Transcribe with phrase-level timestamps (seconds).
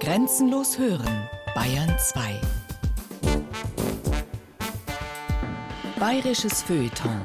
[0.00, 2.40] Grenzenlos hören, Bayern 2.
[5.98, 7.22] Bayerisches Feuilleton.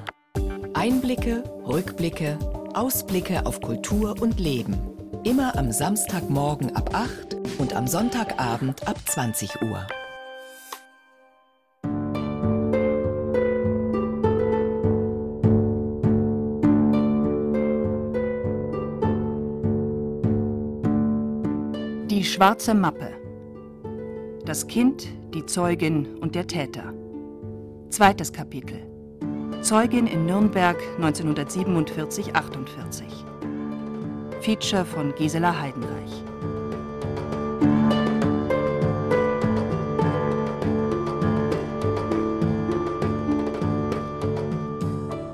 [0.74, 2.40] Einblicke, Rückblicke,
[2.74, 4.76] Ausblicke auf Kultur und Leben.
[5.24, 9.86] Immer am Samstagmorgen ab 8 und am Sonntagabend ab 20 Uhr.
[22.44, 23.08] Schwarze Mappe.
[24.44, 26.94] Das Kind, die Zeugin und der Täter.
[27.90, 28.82] Zweites Kapitel.
[29.62, 33.04] Zeugin in Nürnberg 1947-48.
[34.42, 36.24] Feature von Gisela Heidenreich.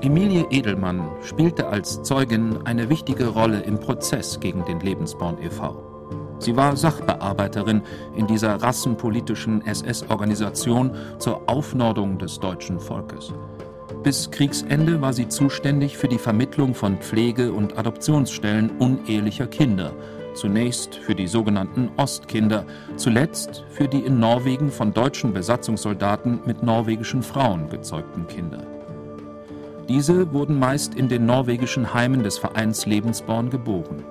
[0.00, 5.89] Emilie Edelmann spielte als Zeugin eine wichtige Rolle im Prozess gegen den Lebensborn e.V.
[6.40, 7.82] Sie war Sachbearbeiterin
[8.16, 13.32] in dieser rassenpolitischen SS-Organisation zur Aufnordung des deutschen Volkes.
[14.02, 19.92] Bis Kriegsende war sie zuständig für die Vermittlung von Pflege- und Adoptionsstellen unehelicher Kinder,
[20.32, 22.64] zunächst für die sogenannten Ostkinder,
[22.96, 28.66] zuletzt für die in Norwegen von deutschen Besatzungssoldaten mit norwegischen Frauen gezeugten Kinder.
[29.90, 34.04] Diese wurden meist in den norwegischen Heimen des Vereins Lebensborn geboren.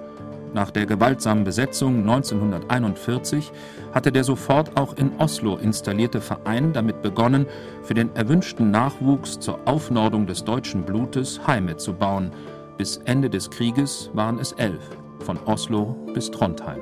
[0.54, 3.52] Nach der gewaltsamen Besetzung 1941
[3.94, 7.46] hatte der sofort auch in Oslo installierte Verein damit begonnen,
[7.84, 12.32] für den erwünschten Nachwuchs zur Aufnordung des deutschen Blutes Heime zu bauen.
[12.78, 14.82] Bis Ende des Krieges waren es elf,
[15.20, 16.80] von Oslo bis Trondheim.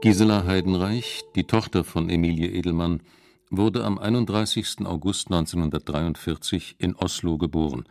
[0.00, 3.02] Gisela Heidenreich, die Tochter von Emilie Edelmann,
[3.50, 4.78] wurde am 31.
[4.84, 7.84] August 1943 in Oslo geboren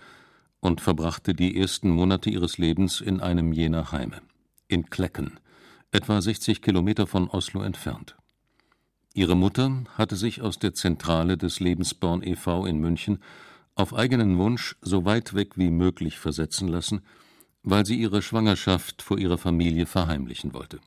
[0.59, 4.21] und verbrachte die ersten Monate ihres Lebens in einem jener Heime,
[4.67, 5.39] in Klecken,
[5.91, 8.15] etwa 60 Kilometer von Oslo entfernt.
[9.13, 12.65] Ihre Mutter hatte sich aus der Zentrale des Lebensborn e.V.
[12.65, 13.19] in München
[13.75, 17.01] auf eigenen Wunsch so weit weg wie möglich versetzen lassen,
[17.63, 20.79] weil sie ihre Schwangerschaft vor ihrer Familie verheimlichen wollte.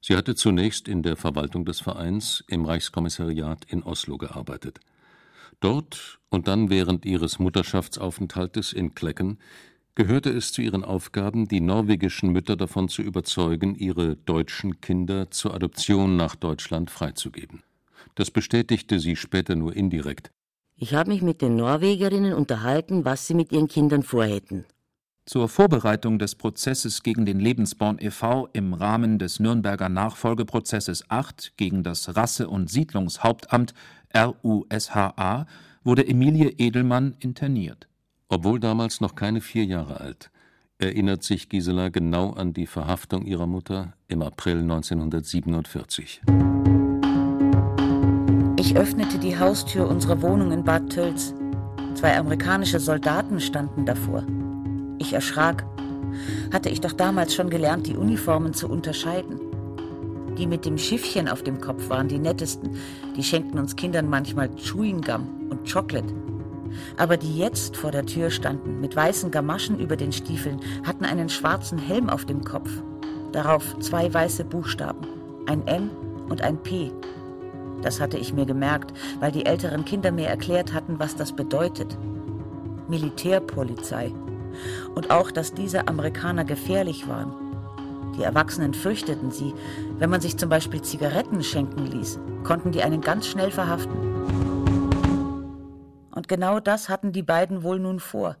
[0.00, 4.80] Sie hatte zunächst in der Verwaltung des Vereins im Reichskommissariat in Oslo gearbeitet.
[5.62, 9.38] Dort und dann während ihres Mutterschaftsaufenthaltes in Klecken
[9.94, 15.54] gehörte es zu ihren Aufgaben, die norwegischen Mütter davon zu überzeugen, ihre deutschen Kinder zur
[15.54, 17.62] Adoption nach Deutschland freizugeben.
[18.16, 20.32] Das bestätigte sie später nur indirekt.
[20.76, 24.64] Ich habe mich mit den Norwegerinnen unterhalten, was sie mit ihren Kindern vorhätten.
[25.24, 28.48] Zur Vorbereitung des Prozesses gegen den Lebensborn e.V.
[28.52, 33.72] im Rahmen des Nürnberger Nachfolgeprozesses 8 gegen das Rasse- und Siedlungshauptamt
[34.14, 35.46] RUSHA
[35.84, 37.88] wurde Emilie Edelmann interniert.
[38.28, 40.30] Obwohl damals noch keine vier Jahre alt,
[40.78, 46.22] erinnert sich Gisela genau an die Verhaftung ihrer Mutter im April 1947.
[48.58, 51.34] Ich öffnete die Haustür unserer Wohnung in Bad Tölz.
[51.94, 54.24] Zwei amerikanische Soldaten standen davor.
[54.98, 55.66] Ich erschrak.
[56.52, 59.51] Hatte ich doch damals schon gelernt, die Uniformen zu unterscheiden.
[60.38, 62.76] Die mit dem Schiffchen auf dem Kopf waren die nettesten.
[63.16, 66.14] Die schenkten uns Kindern manchmal Chewing Gum und Chocolate.
[66.96, 71.28] Aber die jetzt vor der Tür standen, mit weißen Gamaschen über den Stiefeln, hatten einen
[71.28, 72.70] schwarzen Helm auf dem Kopf.
[73.32, 75.06] Darauf zwei weiße Buchstaben,
[75.46, 75.90] ein M
[76.28, 76.90] und ein P.
[77.82, 81.98] Das hatte ich mir gemerkt, weil die älteren Kinder mir erklärt hatten, was das bedeutet.
[82.88, 84.12] Militärpolizei.
[84.94, 87.41] Und auch, dass diese Amerikaner gefährlich waren.
[88.16, 89.54] Die Erwachsenen fürchteten sie.
[89.98, 94.12] Wenn man sich zum Beispiel Zigaretten schenken ließ, konnten die einen ganz schnell verhaften.
[96.10, 98.36] Und genau das hatten die beiden wohl nun vor.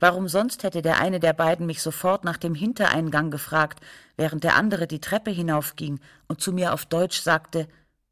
[0.00, 3.80] Warum sonst hätte der eine der beiden mich sofort nach dem Hintereingang gefragt,
[4.16, 7.68] während der andere die Treppe hinaufging und zu mir auf Deutsch sagte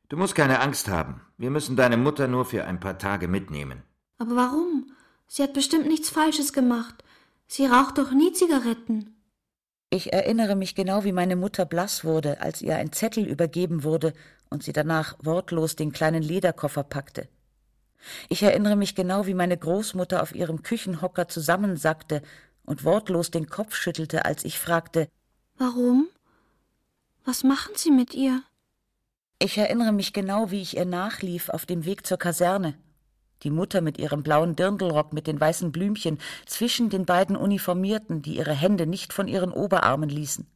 [0.09, 1.21] Du musst keine Angst haben.
[1.37, 3.83] Wir müssen deine Mutter nur für ein paar Tage mitnehmen.
[4.19, 4.93] Aber warum?
[5.27, 7.03] Sie hat bestimmt nichts Falsches gemacht.
[7.49, 9.16] Sie raucht doch nie Zigaretten.
[9.91, 14.13] Ich erinnere mich genau, wie meine Mutter blass wurde, als ihr ein Zettel übergeben wurde
[14.51, 17.29] und sie danach wortlos den kleinen Lederkoffer packte.
[18.29, 22.23] Ich erinnere mich genau, wie meine Großmutter auf ihrem Küchenhocker zusammensackte
[22.65, 25.09] und wortlos den Kopf schüttelte, als ich fragte
[25.57, 26.09] Warum?
[27.25, 28.43] Was machen Sie mit ihr?
[29.39, 32.75] Ich erinnere mich genau, wie ich ihr nachlief auf dem Weg zur Kaserne
[33.43, 38.37] die Mutter mit ihrem blauen Dirndlrock mit den weißen Blümchen zwischen den beiden Uniformierten, die
[38.37, 40.47] ihre Hände nicht von ihren Oberarmen ließen.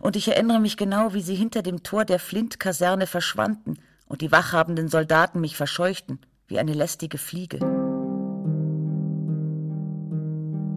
[0.00, 4.30] Und ich erinnere mich genau, wie sie hinter dem Tor der Flintkaserne verschwanden und die
[4.30, 7.58] wachhabenden Soldaten mich verscheuchten, wie eine lästige Fliege.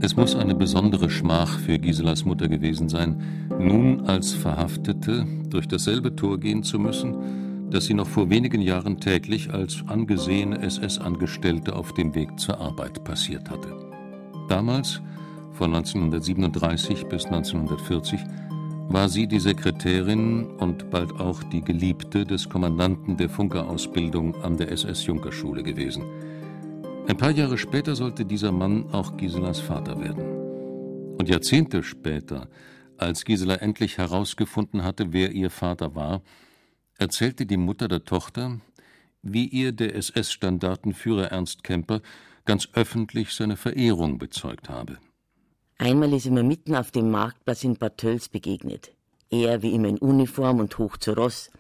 [0.02, 6.16] Es muss eine besondere Schmach für Giselas Mutter gewesen sein, nun als Verhaftete durch dasselbe
[6.16, 11.94] Tor gehen zu müssen, das sie noch vor wenigen Jahren täglich als angesehene SS-Angestellte auf
[11.94, 13.76] dem Weg zur Arbeit passiert hatte.
[14.48, 15.02] Damals,
[15.54, 18.20] von 1937 bis 1940,
[18.88, 24.72] war sie die Sekretärin und bald auch die Geliebte des Kommandanten der Funkerausbildung an der
[24.72, 26.04] SS-Junkerschule gewesen.
[27.08, 30.24] Ein paar Jahre später sollte dieser Mann auch Giselas Vater werden.
[31.18, 32.48] Und Jahrzehnte später,
[32.98, 36.22] als Gisela endlich herausgefunden hatte, wer ihr Vater war,
[36.98, 38.60] erzählte die Mutter der Tochter,
[39.22, 42.02] wie ihr der SS-Standartenführer Ernst Kemper
[42.46, 45.00] ganz öffentlich seine Verehrung bezeugt habe.
[45.78, 48.92] Einmal ist er mir mitten auf dem Marktplatz in Bad Tölz begegnet.
[49.30, 51.52] Er wie immer in Uniform und hoch zu Ross,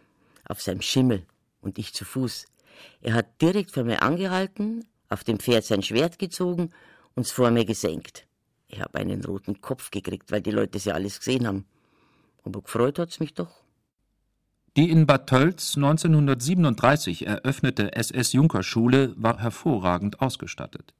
[0.47, 1.25] auf seinem Schimmel
[1.61, 2.45] und ich zu Fuß.
[3.01, 6.69] Er hat direkt vor mir angehalten, auf dem Pferd sein Schwert gezogen
[7.15, 8.27] und es vor mir gesenkt.
[8.67, 11.65] Ich habe einen roten Kopf gekriegt, weil die Leute ja alles gesehen haben.
[12.43, 13.64] Aber gefreut hat's mich doch.
[14.77, 20.93] Die in Bad Tölz 1937 eröffnete SS-Junkerschule war hervorragend ausgestattet.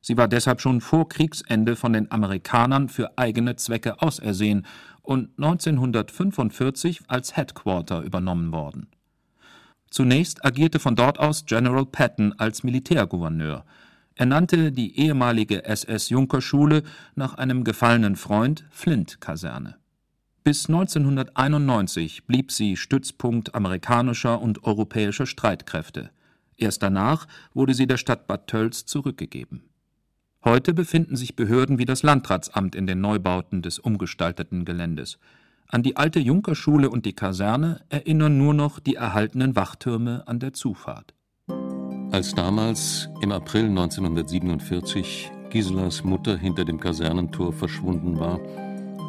[0.00, 4.66] Sie war deshalb schon vor Kriegsende von den Amerikanern für eigene Zwecke ausersehen
[5.02, 8.88] und 1945 als Headquarter übernommen worden.
[9.88, 13.64] Zunächst agierte von dort aus General Patton als Militärgouverneur.
[14.16, 16.82] Er nannte die ehemalige SS-Junkerschule
[17.14, 19.76] nach einem gefallenen Freund Flint-Kaserne.
[20.44, 26.10] Bis 1991 blieb sie Stützpunkt amerikanischer und europäischer Streitkräfte.
[26.56, 29.62] Erst danach wurde sie der Stadt Bad Tölz zurückgegeben
[30.44, 35.18] Heute befinden sich Behörden wie das Landratsamt in den Neubauten des umgestalteten Geländes.
[35.68, 40.52] An die alte Junkerschule und die Kaserne erinnern nur noch die erhaltenen Wachtürme an der
[40.52, 41.14] Zufahrt.
[42.10, 48.40] Als damals im April 1947 Giselas Mutter hinter dem Kasernentor verschwunden war,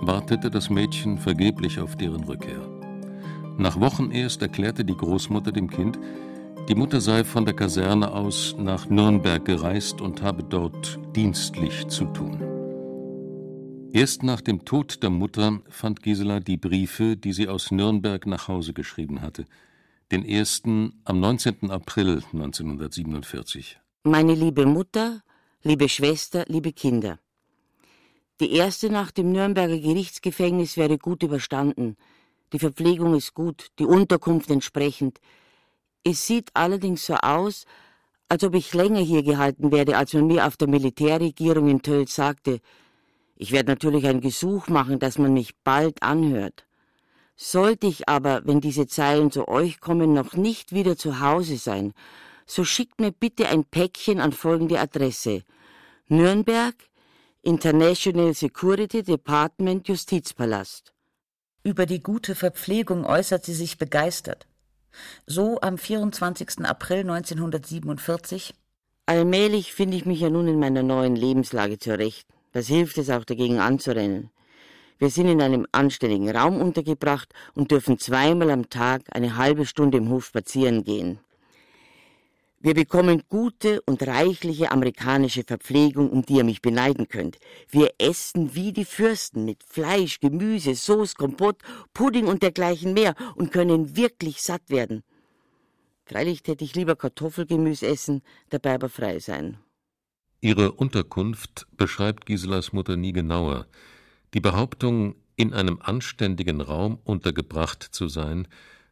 [0.07, 2.61] wartete das Mädchen vergeblich auf deren Rückkehr.
[3.57, 5.99] Nach Wochen erst erklärte die Großmutter dem Kind,
[6.69, 12.05] die Mutter sei von der Kaserne aus nach Nürnberg gereist und habe dort dienstlich zu
[12.05, 12.39] tun.
[13.91, 18.47] Erst nach dem Tod der Mutter fand Gisela die Briefe, die sie aus Nürnberg nach
[18.47, 19.45] Hause geschrieben hatte.
[20.11, 21.69] Den ersten am 19.
[21.69, 23.79] April 1947.
[24.03, 25.21] Meine liebe Mutter,
[25.61, 27.19] liebe Schwester, liebe Kinder.
[28.43, 31.95] Die erste Nacht im Nürnberger Gerichtsgefängnis wäre gut überstanden.
[32.51, 35.21] Die Verpflegung ist gut, die Unterkunft entsprechend.
[36.03, 37.63] Es sieht allerdings so aus,
[38.27, 42.15] als ob ich länger hier gehalten werde, als man mir auf der Militärregierung in Tölz
[42.15, 42.59] sagte.
[43.37, 46.65] Ich werde natürlich ein Gesuch machen, dass man mich bald anhört.
[47.37, 51.93] Sollte ich aber, wenn diese Zeilen zu euch kommen, noch nicht wieder zu Hause sein,
[52.45, 55.43] so schickt mir bitte ein Päckchen an folgende Adresse.
[56.09, 56.75] Nürnberg,
[57.45, 60.93] International Security Department Justizpalast.
[61.61, 64.47] Über die gute Verpflegung äußert sie sich begeistert.
[65.27, 66.59] So am 24.
[66.63, 68.53] April 1947.
[69.07, 72.29] Allmählich finde ich mich ja nun in meiner neuen Lebenslage zurecht.
[72.53, 74.29] Was hilft es auch dagegen anzurennen?
[74.97, 79.97] Wir sind in einem anständigen Raum untergebracht und dürfen zweimal am Tag eine halbe Stunde
[79.97, 81.19] im Hof spazieren gehen.
[82.65, 87.37] Wir bekommen gute und reichliche amerikanische Verpflegung, um die ihr mich beneiden könnt.
[87.69, 91.57] Wir essen wie die Fürsten mit Fleisch, Gemüse, Soße, Kompott,
[91.93, 95.03] Pudding und dergleichen mehr und können wirklich satt werden.
[96.05, 99.57] Freilich täte ich lieber Kartoffelgemüse essen, dabei aber frei sein.
[100.39, 103.67] Ihre Unterkunft beschreibt Giselas Mutter nie genauer.
[104.33, 108.47] Die Behauptung, in einem anständigen Raum untergebracht zu sein,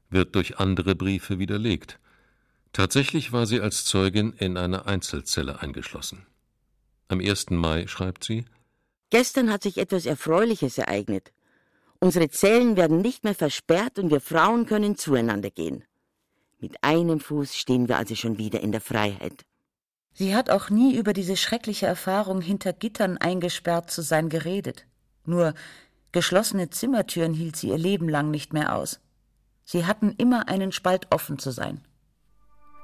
[0.10, 2.01] wird durch andere Briefe widerlegt.
[2.74, 6.26] Tatsächlich war sie als Zeugin in einer Einzelzelle eingeschlossen.
[7.10, 7.50] Am 1.
[7.50, 8.46] Mai schreibt sie
[9.10, 11.34] Gestern hat sich etwas Erfreuliches ereignet.
[12.00, 15.84] Unsere Zellen werden nicht mehr versperrt und wir Frauen können zueinander gehen.
[16.60, 19.44] Mit einem Fuß stehen wir also schon wieder in der Freiheit.
[20.14, 24.86] Sie hat auch nie über diese schreckliche Erfahrung, hinter Gittern eingesperrt zu sein, geredet.
[25.26, 25.54] Nur
[26.12, 29.00] geschlossene Zimmertüren hielt sie ihr Leben lang nicht mehr aus.
[29.64, 31.82] Sie hatten immer einen Spalt offen zu sein.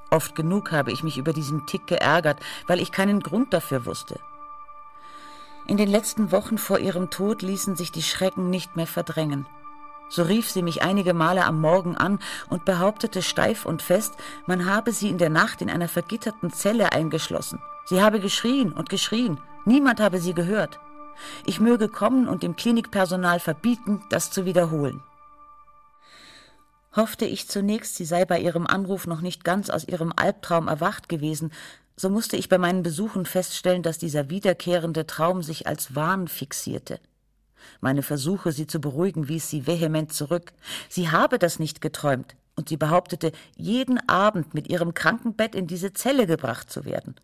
[0.09, 4.19] Oft genug habe ich mich über diesen Tick geärgert, weil ich keinen Grund dafür wusste.
[5.67, 9.45] In den letzten Wochen vor ihrem Tod ließen sich die Schrecken nicht mehr verdrängen.
[10.09, 14.13] So rief sie mich einige Male am Morgen an und behauptete steif und fest,
[14.45, 17.59] man habe sie in der Nacht in einer vergitterten Zelle eingeschlossen.
[17.85, 20.79] Sie habe geschrien und geschrien, niemand habe sie gehört.
[21.45, 25.03] Ich möge kommen und dem Klinikpersonal verbieten, das zu wiederholen
[26.97, 31.07] hoffte ich zunächst, sie sei bei ihrem Anruf noch nicht ganz aus ihrem Albtraum erwacht
[31.07, 31.51] gewesen,
[31.99, 36.99] So musste ich bei meinen Besuchen feststellen, dass dieser wiederkehrende Traum sich als Wahn fixierte.
[37.81, 40.53] Meine Versuche, sie zu beruhigen, wies sie vehement zurück.
[40.89, 45.91] Sie habe das nicht geträumt, und sie behauptete, jeden Abend mit ihrem Krankenbett in diese
[45.91, 47.15] Zelle gebracht zu werden.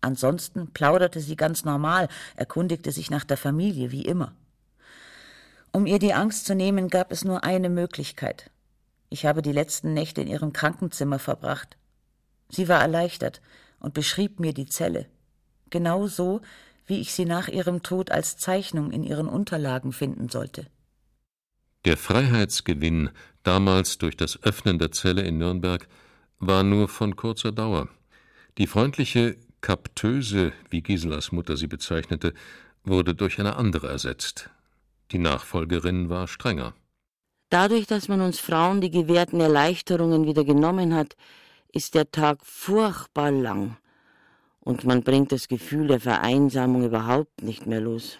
[0.00, 4.32] Ansonsten plauderte sie ganz normal, erkundigte sich nach der Familie, wie immer.
[5.72, 8.50] Um ihr die Angst zu nehmen, gab es nur eine Möglichkeit.
[9.10, 11.76] Ich habe die letzten Nächte in ihrem Krankenzimmer verbracht.
[12.48, 13.40] Sie war erleichtert
[13.80, 15.06] und beschrieb mir die Zelle.
[15.68, 16.40] Genau so,
[16.86, 20.66] wie ich sie nach ihrem Tod als Zeichnung in ihren Unterlagen finden sollte.
[21.84, 23.10] Der Freiheitsgewinn,
[23.42, 25.88] damals durch das Öffnen der Zelle in Nürnberg,
[26.38, 27.88] war nur von kurzer Dauer.
[28.58, 32.34] Die freundliche Kaptöse, wie Giselas Mutter sie bezeichnete,
[32.84, 34.50] wurde durch eine andere ersetzt.
[35.10, 36.74] Die Nachfolgerin war strenger.
[37.50, 41.16] Dadurch, dass man uns Frauen die gewährten Erleichterungen wieder genommen hat,
[41.72, 43.76] ist der Tag furchtbar lang
[44.60, 48.18] und man bringt das Gefühl der Vereinsamung überhaupt nicht mehr los.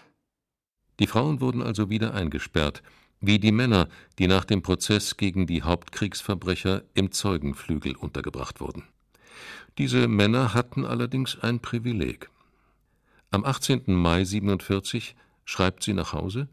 [0.99, 2.83] Die Frauen wurden also wieder eingesperrt,
[3.21, 3.87] wie die Männer,
[4.19, 8.83] die nach dem Prozess gegen die Hauptkriegsverbrecher im Zeugenflügel untergebracht wurden.
[9.77, 12.29] Diese Männer hatten allerdings ein Privileg.
[13.29, 13.83] Am 18.
[13.87, 16.49] Mai 47 schreibt sie nach Hause,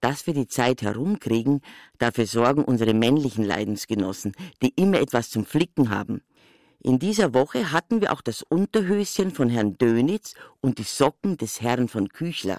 [0.00, 1.60] dass wir die Zeit herumkriegen,
[1.98, 6.22] dafür sorgen unsere männlichen Leidensgenossen, die immer etwas zum Flicken haben.
[6.82, 11.60] In dieser Woche hatten wir auch das Unterhöschen von Herrn Dönitz und die Socken des
[11.60, 12.58] Herrn von Küchler.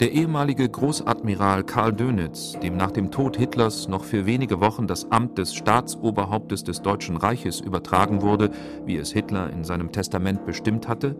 [0.00, 5.12] Der ehemalige Großadmiral Karl Dönitz, dem nach dem Tod Hitlers noch für wenige Wochen das
[5.12, 8.50] Amt des Staatsoberhauptes des Deutschen Reiches übertragen wurde,
[8.86, 11.16] wie es Hitler in seinem Testament bestimmt hatte,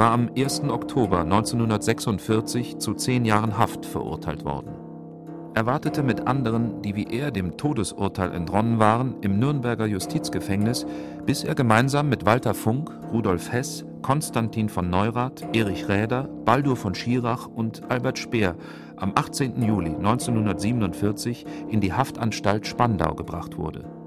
[0.00, 0.62] war am 1.
[0.70, 4.70] Oktober 1946 zu zehn Jahren Haft verurteilt worden.
[5.52, 10.86] Er wartete mit anderen, die wie er dem Todesurteil entronnen waren, im Nürnberger Justizgefängnis,
[11.26, 16.94] bis er gemeinsam mit Walter Funk, Rudolf Hess, Konstantin von Neurath, Erich Räder, Baldur von
[16.94, 18.56] Schirach und Albert Speer
[18.96, 19.62] am 18.
[19.62, 23.99] Juli 1947 in die Haftanstalt Spandau gebracht wurde.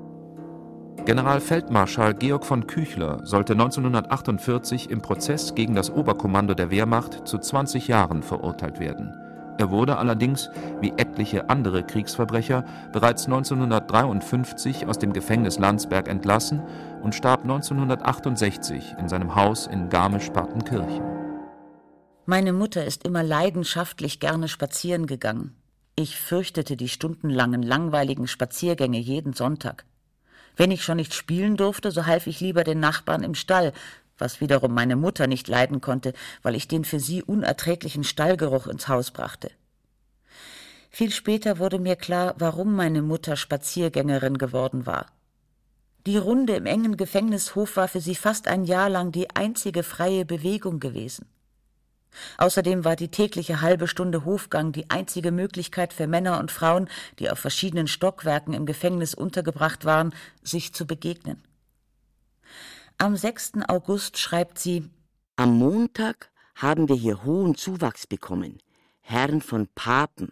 [1.05, 7.89] Generalfeldmarschall Georg von Küchler sollte 1948 im Prozess gegen das Oberkommando der Wehrmacht zu 20
[7.89, 9.13] Jahren verurteilt werden.
[9.57, 16.61] Er wurde allerdings, wie etliche andere Kriegsverbrecher, bereits 1953 aus dem Gefängnis Landsberg entlassen
[17.03, 21.03] und starb 1968 in seinem Haus in Garmisch-Partenkirchen.
[22.25, 25.57] Meine Mutter ist immer leidenschaftlich gerne spazieren gegangen.
[25.97, 29.85] Ich fürchtete die stundenlangen, langweiligen Spaziergänge jeden Sonntag.
[30.55, 33.73] Wenn ich schon nicht spielen durfte, so half ich lieber den Nachbarn im Stall,
[34.17, 38.87] was wiederum meine Mutter nicht leiden konnte, weil ich den für sie unerträglichen Stallgeruch ins
[38.87, 39.49] Haus brachte.
[40.89, 45.07] Viel später wurde mir klar, warum meine Mutter Spaziergängerin geworden war.
[46.05, 50.25] Die Runde im engen Gefängnishof war für sie fast ein Jahr lang die einzige freie
[50.25, 51.25] Bewegung gewesen.
[52.37, 56.89] Außerdem war die tägliche halbe Stunde Hofgang die einzige Möglichkeit für Männer und Frauen,
[57.19, 61.41] die auf verschiedenen Stockwerken im Gefängnis untergebracht waren, sich zu begegnen.
[62.97, 63.53] Am 6.
[63.67, 64.89] August schreibt sie
[65.35, 68.59] Am Montag haben wir hier hohen Zuwachs bekommen,
[69.01, 70.31] Herrn von Papen.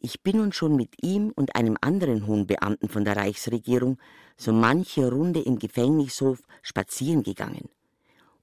[0.00, 3.98] Ich bin nun schon mit ihm und einem anderen hohen Beamten von der Reichsregierung
[4.36, 7.68] so manche Runde im Gefängnishof spazieren gegangen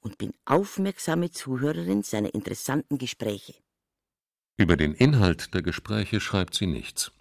[0.05, 3.55] und bin aufmerksame Zuhörerin seiner interessanten Gespräche.
[4.55, 7.11] Über den Inhalt der Gespräche schreibt sie nichts.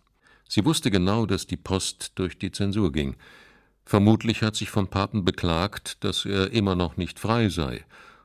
[0.49, 3.17] Sie wusste genau, dass die Post durch die Zensur ging.
[3.87, 7.85] Vermutlich hat sich von Papen beklagt, dass er immer noch nicht frei sei,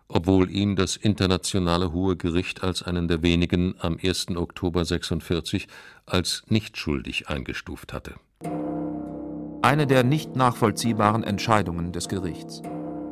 [0.10, 4.36] obwohl ihn das Internationale Hohe Gericht als einen der wenigen am 1.
[4.36, 5.70] Oktober 46
[6.06, 8.16] als nicht schuldig eingestuft hatte.
[9.62, 12.62] Eine der nicht nachvollziehbaren Entscheidungen des Gerichts.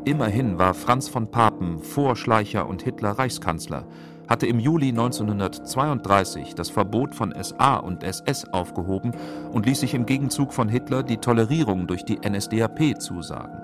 [0.08, 3.84] Immerhin war Franz von Papen Vorschleicher und Hitler Reichskanzler
[4.30, 9.12] hatte im Juli 1932 das Verbot von SA und SS aufgehoben
[9.52, 13.60] und ließ sich im Gegenzug von Hitler die Tolerierung durch die NSDAP zusagen.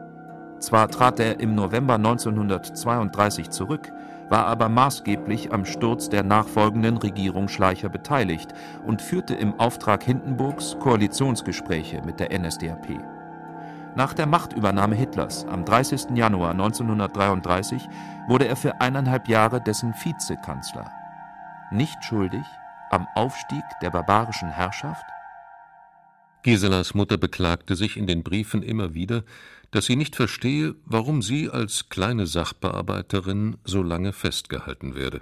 [0.59, 3.93] Zwar trat er im November 1932 zurück,
[4.27, 8.51] war aber maßgeblich am Sturz der nachfolgenden Regierung Schleicher beteiligt
[8.85, 13.12] und führte im Auftrag Hindenburgs Koalitionsgespräche mit der NSDAP.
[13.95, 16.15] Nach der Machtübernahme Hitlers am 30.
[16.15, 17.87] Januar 1933
[18.27, 20.89] wurde er für eineinhalb Jahre dessen Vizekanzler.
[21.71, 22.45] Nicht schuldig
[22.89, 25.05] am Aufstieg der barbarischen Herrschaft?
[26.41, 29.23] Giselas Mutter beklagte sich in den Briefen immer wieder,
[29.69, 35.21] dass sie nicht verstehe, warum sie als kleine Sachbearbeiterin so lange festgehalten werde.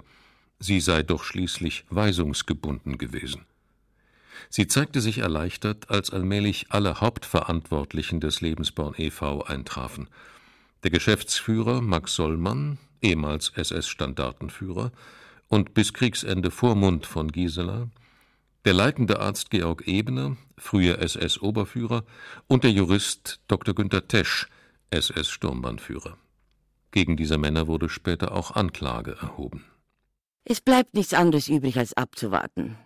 [0.58, 3.44] Sie sei doch schließlich weisungsgebunden gewesen.
[4.48, 9.42] Sie zeigte sich erleichtert, als allmählich alle Hauptverantwortlichen des Lebensborn e.V.
[9.42, 10.08] eintrafen.
[10.82, 14.92] Der Geschäftsführer Max Sollmann, ehemals SS-Standartenführer
[15.48, 17.88] und bis Kriegsende Vormund von Gisela,
[18.64, 22.04] der leitende Arzt Georg Ebener, früher SS-Oberführer,
[22.46, 23.74] und der Jurist Dr.
[23.74, 24.48] Günter Tesch,
[24.90, 26.16] SS-Sturmbannführer.
[26.92, 29.64] Gegen diese Männer wurde später auch Anklage erhoben.
[30.44, 32.76] Es bleibt nichts anderes übrig, als abzuwarten.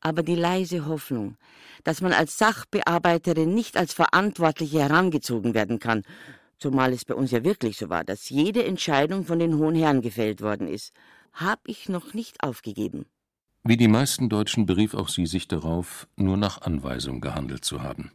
[0.00, 1.36] Aber die leise Hoffnung,
[1.84, 6.02] dass man als Sachbearbeiterin nicht als Verantwortliche herangezogen werden kann,
[6.58, 10.02] zumal es bei uns ja wirklich so war, dass jede Entscheidung von den hohen Herren
[10.02, 10.92] gefällt worden ist,
[11.32, 13.06] habe ich noch nicht aufgegeben.
[13.64, 18.12] Wie die meisten Deutschen berief auch sie sich darauf, nur nach Anweisung gehandelt zu haben.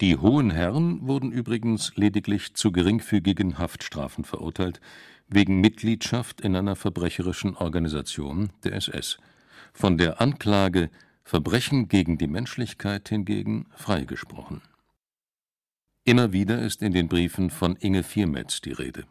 [0.00, 4.80] Die hohen Herren wurden übrigens lediglich zu geringfügigen Haftstrafen verurteilt,
[5.28, 9.18] wegen Mitgliedschaft in einer verbrecherischen Organisation der SS.
[9.72, 10.90] Von der Anklage
[11.24, 14.60] Verbrechen gegen die Menschlichkeit hingegen freigesprochen.
[16.04, 19.04] Immer wieder ist in den Briefen von Inge Viermetz die Rede.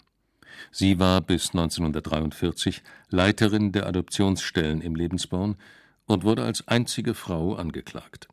[0.72, 5.56] Sie war bis 1943 Leiterin der Adoptionsstellen im Lebensborn
[6.06, 8.28] und wurde als einzige Frau angeklagt.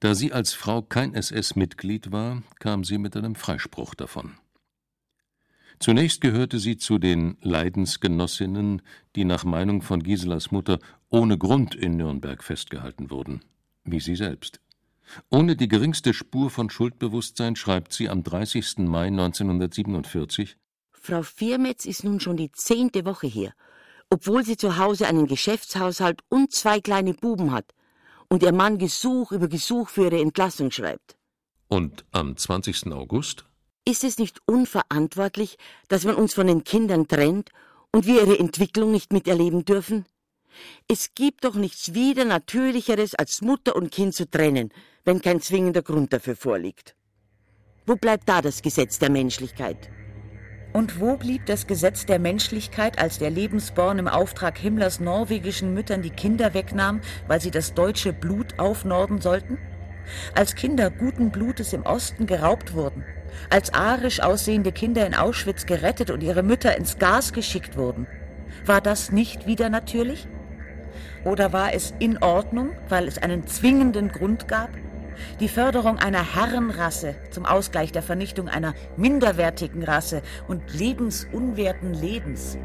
[0.00, 4.32] Da sie als Frau kein SS-Mitglied war, kam sie mit einem Freispruch davon.
[5.78, 8.82] Zunächst gehörte sie zu den Leidensgenossinnen,
[9.16, 10.78] die nach Meinung von Giselas Mutter
[11.10, 13.42] ohne Grund in Nürnberg festgehalten wurden,
[13.84, 14.60] wie sie selbst.
[15.28, 18.78] Ohne die geringste Spur von Schuldbewusstsein schreibt sie am 30.
[18.78, 20.56] Mai 1947
[20.92, 23.52] Frau Viermetz ist nun schon die zehnte Woche hier,
[24.08, 27.74] obwohl sie zu Hause einen Geschäftshaushalt und zwei kleine Buben hat
[28.28, 31.16] und ihr Mann Gesuch über Gesuch für ihre Entlassung schreibt.
[31.66, 32.92] Und am 20.
[32.92, 33.44] August?
[33.84, 35.56] Ist es nicht unverantwortlich,
[35.88, 37.50] dass man uns von den Kindern trennt
[37.92, 40.04] und wir ihre Entwicklung nicht miterleben dürfen?
[40.88, 44.70] Es gibt doch nichts wieder Natürlicheres, als Mutter und Kind zu trennen,
[45.04, 46.94] wenn kein zwingender Grund dafür vorliegt.
[47.86, 49.90] Wo bleibt da das Gesetz der Menschlichkeit?
[50.72, 56.02] Und wo blieb das Gesetz der Menschlichkeit, als der Lebensborn im Auftrag Himmlers norwegischen Müttern
[56.02, 59.58] die Kinder wegnahm, weil sie das deutsche Blut aufnorden sollten?
[60.34, 63.04] Als Kinder guten Blutes im Osten geraubt wurden,
[63.48, 68.06] als arisch aussehende Kinder in Auschwitz gerettet und ihre Mütter ins Gas geschickt wurden,
[68.64, 70.28] war das nicht wieder natürlich?
[71.24, 74.70] Oder war es in Ordnung, weil es einen zwingenden Grund gab?
[75.38, 82.56] die Förderung einer Herrenrasse zum Ausgleich der Vernichtung einer minderwertigen Rasse und lebensunwerten Lebens.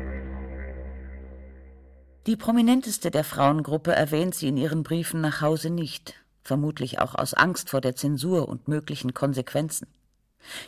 [2.27, 7.33] Die prominenteste der Frauengruppe erwähnt sie in ihren Briefen nach Hause nicht, vermutlich auch aus
[7.35, 9.87] Angst vor der Zensur und möglichen Konsequenzen.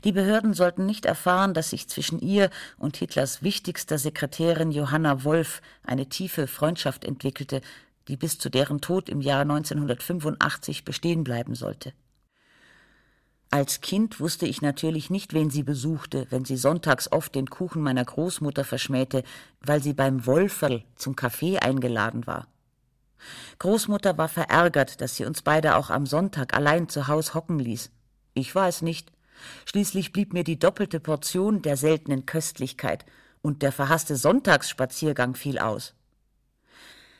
[0.03, 5.61] Die Behörden sollten nicht erfahren, dass sich zwischen ihr und Hitlers wichtigster Sekretärin Johanna Wolf
[5.83, 7.61] eine tiefe Freundschaft entwickelte,
[8.07, 11.93] die bis zu deren Tod im Jahr 1985 bestehen bleiben sollte.
[13.49, 17.81] Als Kind wusste ich natürlich nicht, wen sie besuchte, wenn sie sonntags oft den Kuchen
[17.81, 19.23] meiner Großmutter verschmähte,
[19.61, 22.47] weil sie beim Wolferl zum Kaffee eingeladen war.
[23.59, 27.89] Großmutter war verärgert, dass sie uns beide auch am Sonntag allein zu Haus hocken ließ.
[28.33, 29.11] Ich war es nicht.
[29.65, 33.05] Schließlich blieb mir die doppelte Portion der seltenen Köstlichkeit,
[33.41, 35.93] und der verhasste Sonntagsspaziergang fiel aus.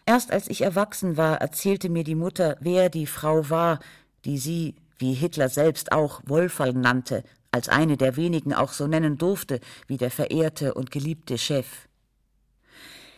[0.06, 3.80] Erst als ich erwachsen war, erzählte mir die Mutter, wer die Frau war,
[4.25, 9.17] die sie, wie Hitler selbst auch, Wolferl nannte, als eine der wenigen auch so nennen
[9.17, 11.88] durfte, wie der verehrte und geliebte Chef.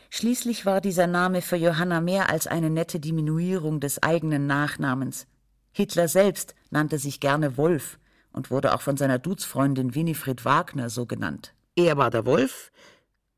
[0.09, 5.27] Schließlich war dieser Name für Johanna mehr als eine nette Diminuierung des eigenen Nachnamens.
[5.71, 7.98] Hitler selbst nannte sich gerne Wolf
[8.31, 11.53] und wurde auch von seiner Duzfreundin Winifred Wagner so genannt.
[11.75, 12.71] Er war der Wolf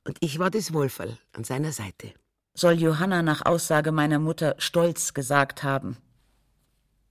[0.06, 2.14] und ich war das Wolferl an seiner Seite
[2.54, 5.98] soll Johanna nach Aussage meiner Mutter stolz gesagt haben.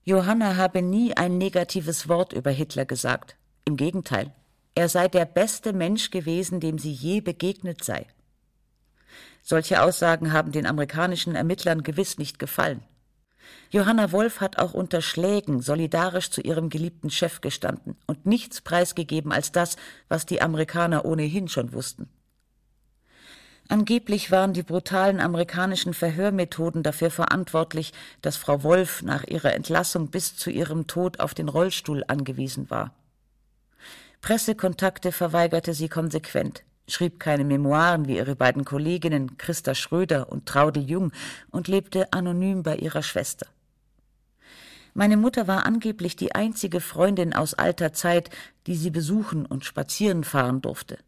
[0.04, 3.36] Johanna habe nie ein negatives Wort über Hitler gesagt.
[3.64, 4.34] Im Gegenteil,
[4.74, 8.06] er sei der beste Mensch gewesen, dem sie je begegnet sei.
[9.42, 12.82] Solche Aussagen haben den amerikanischen Ermittlern gewiss nicht gefallen.
[13.70, 19.32] Johanna Wolf hat auch unter Schlägen solidarisch zu ihrem geliebten Chef gestanden und nichts preisgegeben
[19.32, 19.76] als das,
[20.08, 22.08] was die Amerikaner ohnehin schon wussten.
[23.68, 30.34] Angeblich waren die brutalen amerikanischen Verhörmethoden dafür verantwortlich, dass Frau Wolf nach ihrer Entlassung bis
[30.34, 32.92] zu ihrem Tod auf den Rollstuhl angewiesen war.
[34.22, 40.82] Pressekontakte verweigerte sie konsequent, schrieb keine Memoiren wie ihre beiden Kolleginnen Christa Schröder und Traudel
[40.82, 41.12] Jung
[41.50, 43.46] und lebte anonym bei ihrer Schwester.
[44.94, 48.30] Meine Mutter war angeblich die einzige Freundin aus alter Zeit,
[48.66, 50.98] die sie besuchen und spazieren fahren durfte.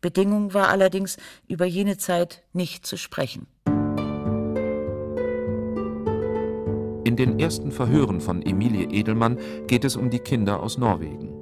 [0.00, 1.16] Bedingung war allerdings,
[1.48, 3.46] über jene Zeit nicht zu sprechen.
[7.04, 11.33] In den ersten Verhören von Emilie Edelmann geht es um die Kinder aus Norwegen.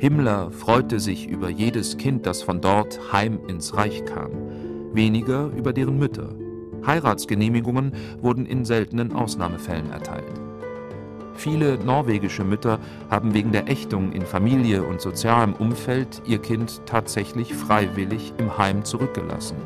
[0.00, 4.30] Himmler freute sich über jedes Kind, das von dort heim ins Reich kam,
[4.94, 6.34] weniger über deren Mütter.
[6.86, 10.40] Heiratsgenehmigungen wurden in seltenen Ausnahmefällen erteilt.
[11.34, 12.78] Viele norwegische Mütter
[13.10, 18.86] haben wegen der Ächtung in Familie und sozialem Umfeld ihr Kind tatsächlich freiwillig im Heim
[18.86, 19.56] zurückgelassen.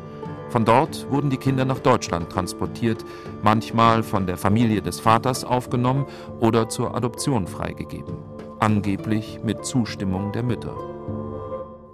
[0.49, 3.05] Von dort wurden die Kinder nach Deutschland transportiert,
[3.41, 6.05] manchmal von der Familie des Vaters aufgenommen
[6.41, 8.15] oder zur Adoption freigegeben,
[8.65, 10.75] angeblich mit Zustimmung der Mütter.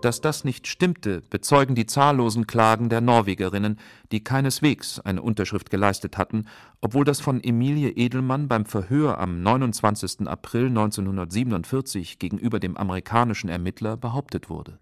[0.02, 3.78] Dass das nicht stimmte, bezeugen die zahllosen Klagen der Norwegerinnen,
[4.14, 6.48] die keineswegs eine Unterschrift geleistet hatten,
[6.80, 10.30] obwohl das von Emilie Edelmann beim Verhör am 29.
[10.30, 14.80] April 1947 gegenüber dem amerikanischen Ermittler behauptet wurde.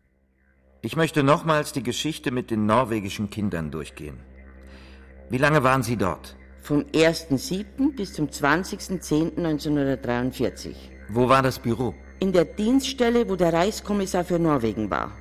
[0.84, 4.20] Ich möchte nochmals die Geschichte mit den norwegischen Kindern durchgehen.
[5.32, 6.36] Wie lange waren Sie dort?
[6.62, 7.96] Vom 1.7.
[7.96, 10.99] bis zum 20.10.1943.
[11.12, 11.96] Wo war das Büro?
[12.20, 15.12] In der Dienststelle, wo der Reichskommissar für Norwegen war.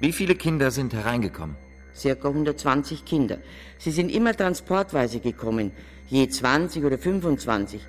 [0.00, 1.56] Wie viele Kinder sind hereingekommen?
[1.94, 3.38] Circa 120 Kinder.
[3.78, 5.72] Sie sind immer transportweise gekommen,
[6.08, 7.80] je 20 oder 25.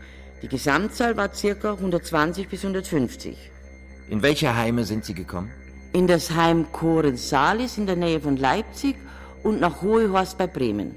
[0.42, 3.38] Die Gesamtzahl war circa 120 bis 150.
[4.10, 5.52] In welche Heime sind Sie gekommen?
[5.92, 8.96] In das Heim Koren-Salis in der Nähe von Leipzig
[9.44, 10.96] und nach Hohehorst bei Bremen.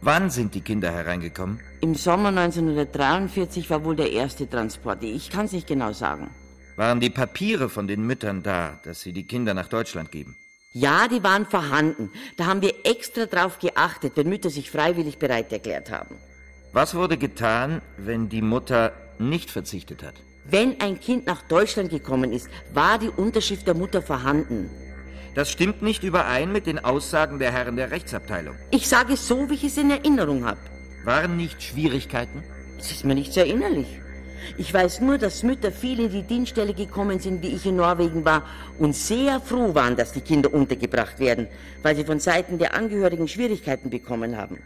[0.00, 1.60] Wann sind die Kinder hereingekommen?
[1.80, 5.04] Im Sommer 1943 war wohl der erste Transport.
[5.04, 6.30] Ich kann es nicht genau sagen.
[6.76, 10.36] Waren die Papiere von den Müttern da, dass sie die Kinder nach Deutschland geben?
[10.72, 12.10] Ja, die waren vorhanden.
[12.36, 16.16] Da haben wir extra drauf geachtet, wenn Mütter sich freiwillig bereit erklärt haben.
[16.72, 20.14] Was wurde getan, wenn die Mutter nicht verzichtet hat?
[20.44, 24.68] Wenn ein Kind nach Deutschland gekommen ist, war die Unterschrift der Mutter vorhanden.
[25.34, 28.56] Das stimmt nicht überein mit den Aussagen der Herren der Rechtsabteilung.
[28.72, 30.58] Ich sage so, wie ich es in Erinnerung habe.
[31.04, 32.42] Waren nicht Schwierigkeiten?
[32.78, 34.00] Es ist mir nicht sehr innerlich.
[34.56, 38.24] Ich weiß nur, dass Mütter viel in die Dienststelle gekommen sind, wie ich in Norwegen
[38.24, 38.44] war,
[38.78, 41.48] und sehr froh waren, dass die Kinder untergebracht werden,
[41.82, 44.58] weil sie von Seiten der Angehörigen Schwierigkeiten bekommen haben.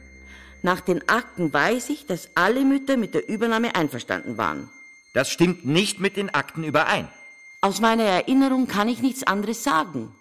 [0.63, 4.71] Nach den Akten weiß ich, dass alle Mütter mit der Übernahme einverstanden waren.
[5.15, 7.09] Das stimmt nicht mit den Akten überein.
[7.61, 10.15] Aus meiner Erinnerung kann ich nichts anderes sagen.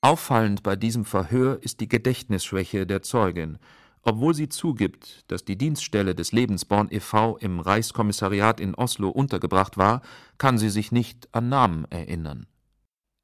[0.00, 3.58] Auffallend bei diesem Verhör ist die Gedächtnisschwäche der Zeugin.
[4.06, 7.38] Obwohl sie zugibt, dass die Dienststelle des Lebensborn e.V.
[7.38, 10.02] im Reichskommissariat in Oslo untergebracht war,
[10.36, 12.46] kann sie sich nicht an Namen erinnern.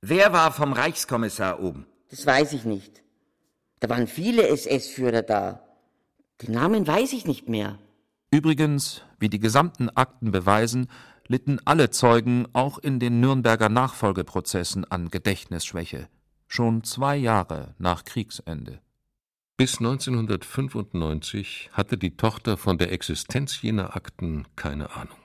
[0.00, 1.86] Wer war vom Reichskommissar oben?
[2.08, 3.02] Das weiß ich nicht.
[3.80, 5.62] Da waren viele SS-Führer da.
[6.40, 7.78] Die Namen weiß ich nicht mehr.
[8.30, 10.88] Übrigens, wie die gesamten Akten beweisen,
[11.26, 16.08] litten alle Zeugen auch in den Nürnberger Nachfolgeprozessen an Gedächtnisschwäche,
[16.48, 18.80] schon zwei Jahre nach Kriegsende.
[19.60, 25.18] Bis 1995 hatte die Tochter von der Existenz jener Akten keine Ahnung.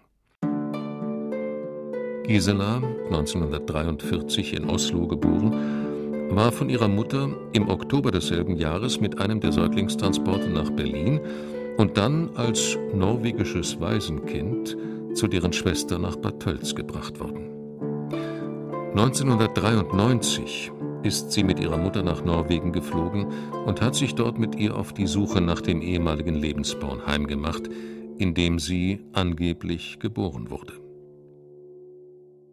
[2.28, 9.40] Gisela, 1943 in Oslo geboren, war von ihrer Mutter im Oktober desselben Jahres mit einem
[9.40, 11.22] der Säuglingstransporte nach Berlin
[11.78, 14.76] und dann als norwegisches Waisenkind
[15.14, 17.56] zu deren Schwester nach Bad Tölz gebracht worden.
[18.98, 20.74] 1993
[21.06, 24.92] ist sie mit ihrer Mutter nach Norwegen geflogen und hat sich dort mit ihr auf
[24.92, 27.64] die Suche nach dem ehemaligen Lebensbornheim gemacht,
[28.18, 30.74] in dem sie angeblich geboren wurde.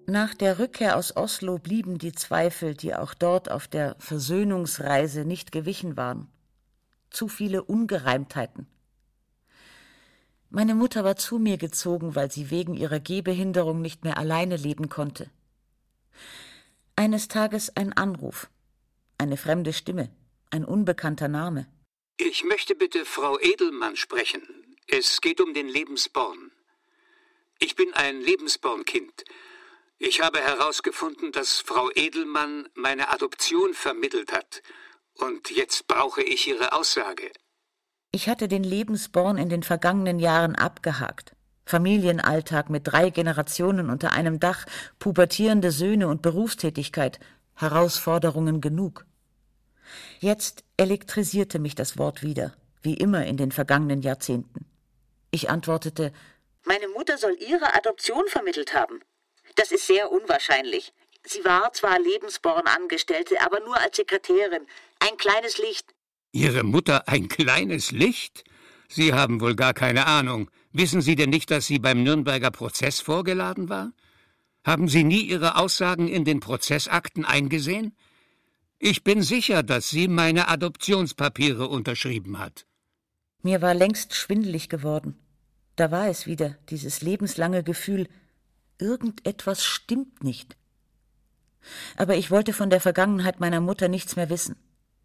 [0.07, 5.53] Nach der Rückkehr aus Oslo blieben die Zweifel, die auch dort auf der Versöhnungsreise nicht
[5.53, 6.29] gewichen waren.
[7.09, 8.67] Zu viele Ungereimtheiten.
[10.51, 14.91] Meine Mutter war zu mir gezogen, weil sie wegen ihrer Gehbehinderung nicht mehr alleine leben
[14.91, 15.31] konnte.
[16.97, 18.51] Eines Tages ein Anruf,
[19.19, 20.11] eine fremde Stimme,
[20.51, 21.67] ein unbekannter Name.
[22.19, 24.43] Ich möchte bitte Frau Edelmann sprechen.
[24.87, 26.53] Es geht um den Lebensborn.
[27.59, 29.25] Ich bin ein Lebensbornkind.
[29.99, 34.63] Ich habe herausgefunden, dass Frau Edelmann meine Adoption vermittelt hat.
[35.15, 37.31] Und jetzt brauche ich Ihre Aussage.
[38.11, 41.35] Ich hatte den Lebensborn in den vergangenen Jahren abgehakt.
[41.73, 44.67] Familienalltag mit drei Generationen unter einem Dach,
[44.99, 47.19] pubertierende Söhne und Berufstätigkeit,
[47.55, 49.07] Herausforderungen genug.
[50.21, 54.67] Jetzt elektrisierte mich das Wort wieder, wie immer in den vergangenen Jahrzehnten.
[55.31, 56.13] Ich antwortete
[56.65, 59.01] Meine Mutter soll ihre Adoption vermittelt haben.
[59.57, 60.93] Das ist sehr unwahrscheinlich.
[61.25, 64.67] Sie war zwar Lebensborn-Angestellte, aber nur als Sekretärin.
[64.99, 65.87] Ein kleines Licht.
[66.33, 68.45] Ihre Mutter ein kleines Licht?
[68.89, 70.51] Sie haben wohl gar keine Ahnung.
[70.73, 73.93] Wissen Sie denn nicht, dass sie beim Nürnberger Prozess vorgeladen war?
[74.65, 77.95] Haben Sie nie Ihre Aussagen in den Prozessakten eingesehen?
[78.79, 82.67] Ich bin sicher, dass sie meine Adoptionspapiere unterschrieben hat.
[83.43, 85.19] Mir war längst schwindelig geworden.
[85.77, 88.09] Da war es wieder, dieses lebenslange Gefühl,
[88.79, 90.57] irgendetwas stimmt nicht.
[91.97, 94.57] Aber ich wollte von der Vergangenheit meiner Mutter nichts mehr wissen.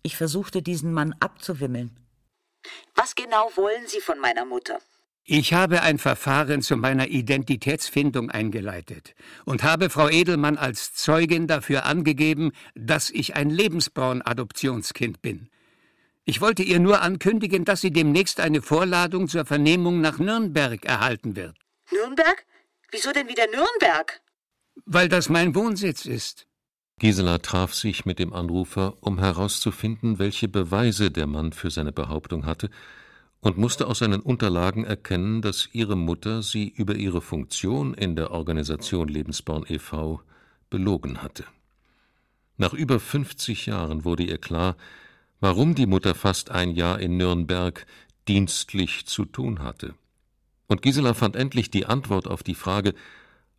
[0.01, 1.95] Ich versuchte, diesen Mann abzuwimmeln.
[2.95, 4.80] Was genau wollen Sie von meiner Mutter?
[5.29, 9.13] Ich habe ein Verfahren zu meiner Identitätsfindung eingeleitet
[9.43, 15.49] und habe Frau Edelmann als Zeugin dafür angegeben, dass ich ein Lebensborn-Adoptionskind bin.
[16.23, 21.35] Ich wollte ihr nur ankündigen, dass sie demnächst eine Vorladung zur Vernehmung nach Nürnberg erhalten
[21.35, 21.57] wird.
[21.91, 22.45] Nürnberg?
[22.91, 24.21] Wieso denn wieder Nürnberg?
[24.85, 26.47] Weil das mein Wohnsitz ist.
[26.99, 32.45] Gisela traf sich mit dem Anrufer, um herauszufinden, welche Beweise der Mann für seine Behauptung
[32.45, 32.69] hatte,
[33.39, 38.32] und musste aus seinen Unterlagen erkennen, dass ihre Mutter sie über ihre Funktion in der
[38.32, 40.21] Organisation Lebensborn e.V.
[40.69, 41.45] belogen hatte.
[42.58, 44.76] Nach über 50 Jahren wurde ihr klar,
[45.39, 47.86] warum die Mutter fast ein Jahr in Nürnberg
[48.28, 49.93] dienstlich zu tun hatte.
[50.65, 52.93] Und Gisela fand endlich die Antwort auf die Frage,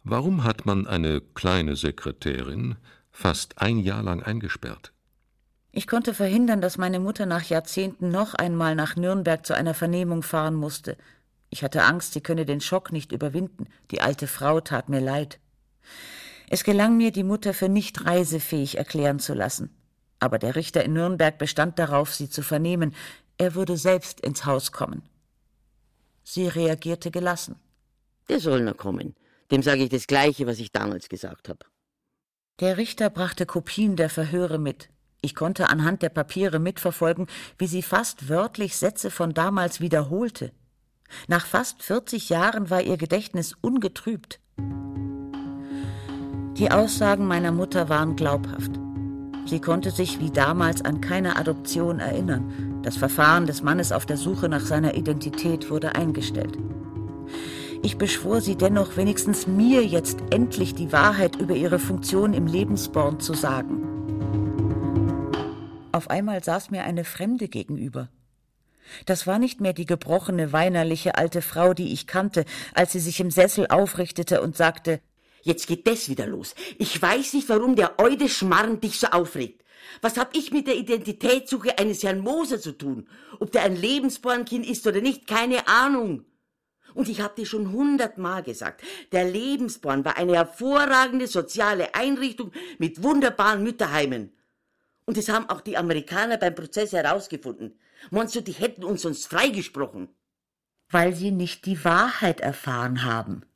[0.04, 2.76] warum hat man eine kleine Sekretärin
[3.10, 4.92] fast ein Jahr lang eingesperrt?
[5.78, 10.24] Ich konnte verhindern, dass meine Mutter nach Jahrzehnten noch einmal nach Nürnberg zu einer Vernehmung
[10.24, 10.96] fahren musste.
[11.50, 13.68] Ich hatte Angst, sie könne den Schock nicht überwinden.
[13.92, 15.38] Die alte Frau tat mir leid.
[16.48, 19.70] Es gelang mir, die Mutter für nicht reisefähig erklären zu lassen.
[20.18, 22.92] Aber der Richter in Nürnberg bestand darauf, sie zu vernehmen.
[23.36, 25.02] Er würde selbst ins Haus kommen.
[26.24, 27.54] Sie reagierte gelassen.
[28.28, 29.14] Der soll noch kommen.
[29.52, 31.64] Dem sage ich das Gleiche, was ich damals gesagt habe.
[32.58, 34.88] Der Richter brachte Kopien der Verhöre mit.
[35.20, 37.26] Ich konnte anhand der Papiere mitverfolgen,
[37.58, 40.52] wie sie fast wörtlich Sätze von damals wiederholte.
[41.26, 44.40] Nach fast 40 Jahren war ihr Gedächtnis ungetrübt.
[46.56, 48.72] Die Aussagen meiner Mutter waren glaubhaft.
[49.46, 52.80] Sie konnte sich wie damals an keine Adoption erinnern.
[52.82, 56.58] Das Verfahren des Mannes auf der Suche nach seiner Identität wurde eingestellt.
[57.82, 63.20] Ich beschwor sie dennoch, wenigstens mir jetzt endlich die Wahrheit über ihre Funktion im Lebensborn
[63.20, 63.87] zu sagen.
[65.98, 68.08] Auf einmal saß mir eine Fremde gegenüber.
[69.04, 73.18] Das war nicht mehr die gebrochene, weinerliche alte Frau, die ich kannte, als sie sich
[73.18, 75.00] im Sessel aufrichtete und sagte
[75.42, 76.54] Jetzt geht das wieder los.
[76.78, 79.64] Ich weiß nicht, warum der Eude Schmarrn dich so aufregt.
[80.00, 83.08] Was hab ich mit der Identitätssuche eines Herrn Moser zu tun?
[83.40, 86.26] Ob der ein Lebensbornkind ist oder nicht, keine Ahnung.
[86.94, 93.02] Und ich hab dir schon hundertmal gesagt, der Lebensborn war eine hervorragende soziale Einrichtung mit
[93.02, 94.37] wunderbaren Mütterheimen.
[95.08, 97.78] Und das haben auch die Amerikaner beim Prozess herausgefunden.
[98.10, 100.10] Meinst du, die hätten uns sonst freigesprochen?
[100.90, 103.46] Weil sie nicht die Wahrheit erfahren haben.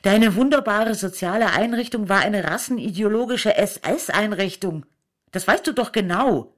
[0.00, 4.86] Deine wunderbare soziale Einrichtung war eine rassenideologische SS-Einrichtung.
[5.32, 6.56] Das weißt du doch genau.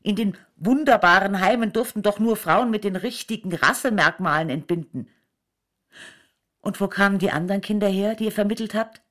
[0.00, 5.08] In den wunderbaren Heimen durften doch nur Frauen mit den richtigen Rassemerkmalen entbinden.
[6.60, 9.02] Und wo kamen die anderen Kinder her, die ihr vermittelt habt?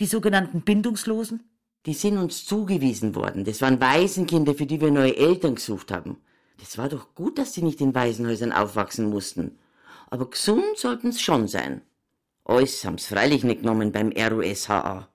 [0.00, 1.48] Die sogenannten Bindungslosen?
[1.86, 3.44] Die sind uns zugewiesen worden.
[3.44, 6.18] Das waren Waisenkinder, für die wir neue Eltern gesucht haben.
[6.60, 9.58] Das war doch gut, dass sie nicht in Waisenhäusern aufwachsen mussten.
[10.08, 11.82] Aber gesund sollten's schon sein.
[12.44, 15.08] Alles haben's freilich nicht genommen beim RUSHA.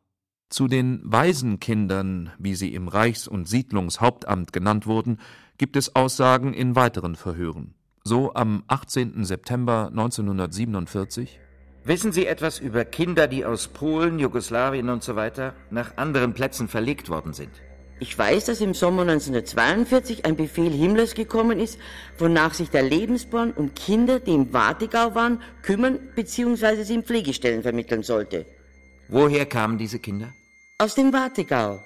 [0.50, 5.20] Zu den Waisenkindern, wie sie im Reichs- und Siedlungshauptamt genannt wurden,
[5.58, 7.74] gibt es Aussagen in weiteren Verhören.
[8.04, 9.26] So am 18.
[9.26, 11.40] September 1947
[11.88, 16.68] Wissen Sie etwas über Kinder, die aus Polen, Jugoslawien und so weiter nach anderen Plätzen
[16.68, 17.52] verlegt worden sind?
[18.02, 21.80] Ich weiß, dass im Sommer 1942 ein Befehl Himmlers gekommen ist,
[22.18, 26.84] wonach sich der Lebensborn um Kinder, die im Wartegau waren, kümmern bzw.
[26.84, 28.46] sie in Pflegestellen vermitteln sollte.
[29.08, 30.34] Woher kamen diese Kinder?
[30.80, 31.80] Aus dem Wartegau.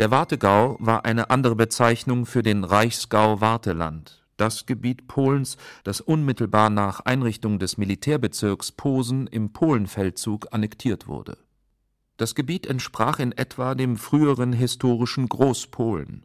[0.00, 6.70] Der Wartegau war eine andere Bezeichnung für den Reichsgau Warteland das Gebiet Polens, das unmittelbar
[6.70, 11.36] nach Einrichtung des Militärbezirks Posen im Polenfeldzug annektiert wurde.
[12.16, 16.24] Das Gebiet entsprach in etwa dem früheren historischen Großpolen.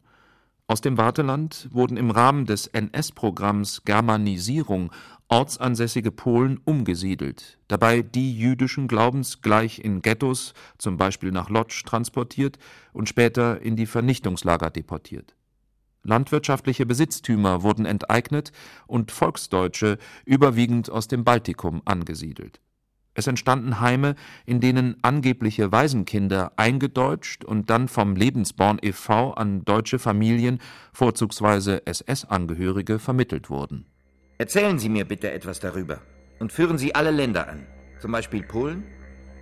[0.66, 4.90] Aus dem Warteland wurden im Rahmen des NS-Programms Germanisierung
[5.28, 12.58] ortsansässige Polen umgesiedelt, dabei die jüdischen Glaubens gleich in Ghettos, zum Beispiel nach Lodz, transportiert
[12.92, 15.34] und später in die Vernichtungslager deportiert
[16.04, 18.52] Landwirtschaftliche Besitztümer wurden enteignet
[18.86, 22.60] und Volksdeutsche überwiegend aus dem Baltikum angesiedelt.
[23.14, 29.32] Es entstanden Heime, in denen angebliche Waisenkinder eingedeutscht und dann vom Lebensborn e.V.
[29.34, 30.58] an deutsche Familien,
[30.92, 33.86] vorzugsweise SS-Angehörige, vermittelt wurden.
[34.38, 36.00] Erzählen Sie mir bitte etwas darüber
[36.40, 37.66] und führen Sie alle Länder an,
[38.00, 38.84] zum Beispiel Polen?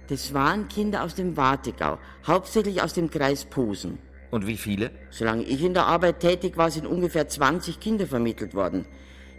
[0.08, 3.98] Das waren Kinder aus dem Wartegau, hauptsächlich aus dem Kreis Posen.
[4.32, 4.90] Und wie viele?
[5.10, 8.86] Solange ich in der Arbeit tätig war, sind ungefähr 20 Kinder vermittelt worden.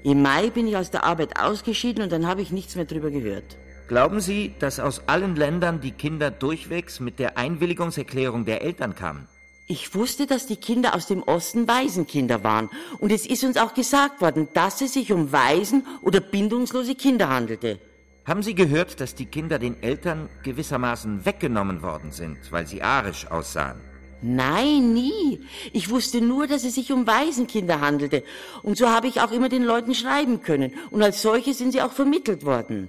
[0.03, 3.09] Im Mai bin ich aus der Arbeit ausgeschieden und dann habe ich nichts mehr drüber
[3.09, 3.57] gehört.
[3.87, 9.27] Glauben Sie, dass aus allen Ländern die Kinder durchwegs mit der Einwilligungserklärung der Eltern kamen?
[9.65, 12.69] Ich wusste, dass die Kinder aus dem Osten Waisenkinder waren.
[12.99, 17.29] Und es ist uns auch gesagt worden, dass es sich um Waisen oder bindungslose Kinder
[17.29, 17.79] handelte.
[18.25, 23.25] Haben Sie gehört, dass die Kinder den Eltern gewissermaßen weggenommen worden sind, weil sie arisch
[23.31, 23.92] aussahen?
[24.23, 25.41] Nein, nie.
[25.73, 28.23] Ich wusste nur, dass es sich um Waisenkinder handelte.
[28.61, 30.71] Und so habe ich auch immer den Leuten schreiben können.
[30.91, 32.87] Und als solche sind sie auch vermittelt worden.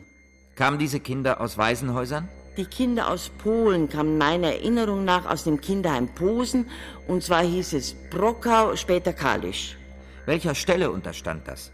[0.54, 2.28] Kamen diese Kinder aus Waisenhäusern?
[2.56, 6.66] Die Kinder aus Polen kamen meiner Erinnerung nach aus dem Kinderheim Posen.
[7.08, 9.76] Und zwar hieß es Brockau, später Kalisch.
[10.26, 11.72] Welcher Stelle unterstand das?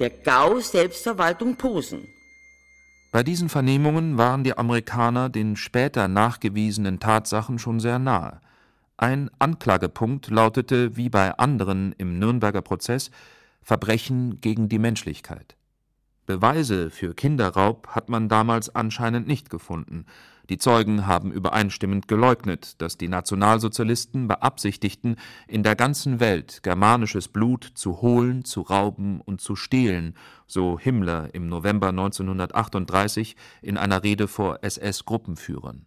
[0.00, 2.08] Der Gau Selbstverwaltung Posen.
[3.10, 8.41] Bei diesen Vernehmungen waren die Amerikaner den später nachgewiesenen Tatsachen schon sehr nahe.
[9.02, 13.10] Ein Anklagepunkt lautete wie bei anderen im Nürnberger Prozess
[13.60, 15.56] Verbrechen gegen die Menschlichkeit.
[16.24, 20.06] Beweise für Kinderraub hat man damals anscheinend nicht gefunden.
[20.48, 25.16] Die Zeugen haben übereinstimmend geleugnet, dass die Nationalsozialisten beabsichtigten,
[25.48, 30.14] in der ganzen Welt germanisches Blut zu holen, zu rauben und zu stehlen,
[30.46, 35.86] so Himmler im November 1938 in einer Rede vor SS-Gruppenführern.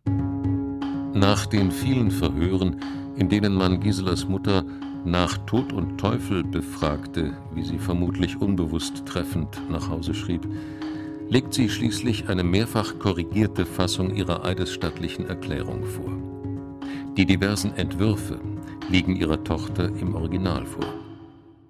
[1.14, 4.64] Nach den vielen Verhören, in denen man Giselas Mutter
[5.04, 10.48] nach Tod und Teufel befragte, wie sie vermutlich unbewusst treffend nach Hause schrieb,
[11.30, 16.12] legt sie schließlich eine mehrfach korrigierte Fassung ihrer eidesstattlichen Erklärung vor.
[17.18, 18.40] Die diversen Entwürfe
[18.90, 20.86] liegen ihrer Tochter im Original vor.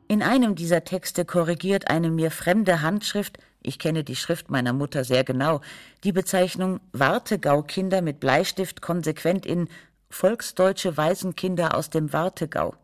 [0.08, 5.04] In einem dieser Texte korrigiert eine mir fremde Handschrift ich kenne die Schrift meiner Mutter
[5.04, 5.62] sehr genau,
[6.04, 9.68] die Bezeichnung Wartegau-Kinder mit Bleistift konsequent in
[10.10, 12.76] Volksdeutsche Waisenkinder aus dem Wartegau.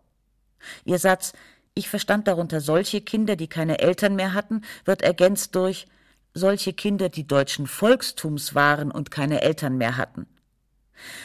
[0.85, 1.33] Ihr Satz
[1.73, 5.87] Ich verstand darunter solche Kinder, die keine Eltern mehr hatten, wird ergänzt durch
[6.33, 10.27] solche Kinder, die deutschen Volkstums waren und keine Eltern mehr hatten.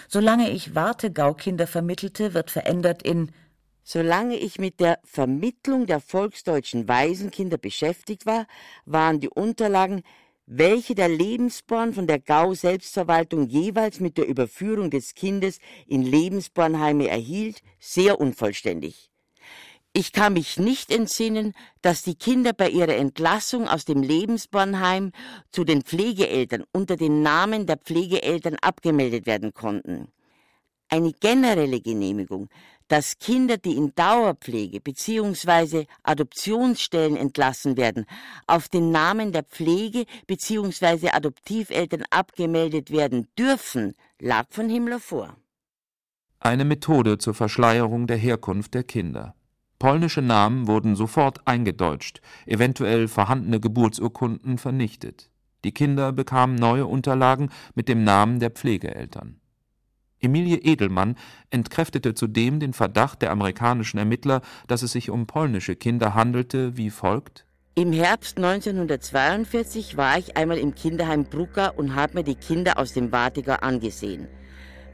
[0.09, 3.32] Solange ich Wartegau-Kinder vermittelte, wird verändert in
[3.88, 8.48] Solange ich mit der Vermittlung der volksdeutschen Waisenkinder beschäftigt war,
[8.85, 10.02] waren die Unterlagen,
[10.46, 17.09] welche der Lebensborn von der Gau Selbstverwaltung jeweils mit der Überführung des Kindes in Lebensbornheime
[17.09, 19.11] erhielt, sehr unvollständig.
[19.92, 25.11] Ich kann mich nicht entsinnen, dass die Kinder bei ihrer Entlassung aus dem Lebensbornheim
[25.50, 30.09] zu den Pflegeeltern unter dem Namen der Pflegeeltern abgemeldet werden konnten.
[30.88, 32.48] Eine generelle Genehmigung,
[32.88, 35.87] dass Kinder, die in Dauerpflege bzw.
[36.03, 38.07] Adoptionsstellen entlassen werden,
[38.46, 41.11] auf den Namen der Pflege bzw.
[41.11, 45.37] Adoptiveltern abgemeldet werden dürfen, lag von Himmler vor.
[46.38, 49.35] Eine Methode zur Verschleierung der Herkunft der Kinder.
[49.79, 55.31] Polnische Namen wurden sofort eingedeutscht, eventuell vorhandene Geburtsurkunden vernichtet.
[55.64, 59.40] Die Kinder bekamen neue Unterlagen mit dem Namen der Pflegeeltern.
[60.26, 61.16] Emilie Edelmann
[61.50, 66.90] entkräftete zudem den Verdacht der amerikanischen Ermittler, dass es sich um polnische Kinder handelte, wie
[66.90, 72.78] folgt: Im Herbst 1942 war ich einmal im Kinderheim Brucker und habe mir die Kinder
[72.78, 74.26] aus dem Wartiger angesehen.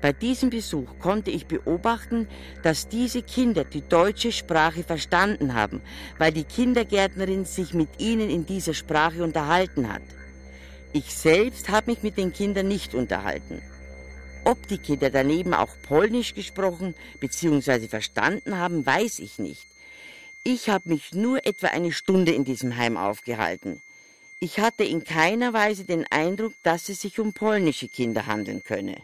[0.03, 2.27] Bei diesem Besuch konnte ich beobachten,
[2.63, 5.81] dass diese Kinder die deutsche Sprache verstanden haben,
[6.19, 10.03] weil die Kindergärtnerin sich mit ihnen in dieser Sprache unterhalten hat.
[10.93, 13.63] Ich selbst habe mich mit den Kindern nicht unterhalten.
[14.45, 17.87] Ob die Kinder daneben auch Polnisch gesprochen bzw.
[17.87, 19.67] verstanden haben, weiß ich nicht.
[20.43, 23.81] Ich habe mich nur etwa eine Stunde in diesem Heim aufgehalten.
[24.41, 28.97] Ich hatte in keiner Weise den Eindruck, dass es sich um polnische Kinder handeln könne.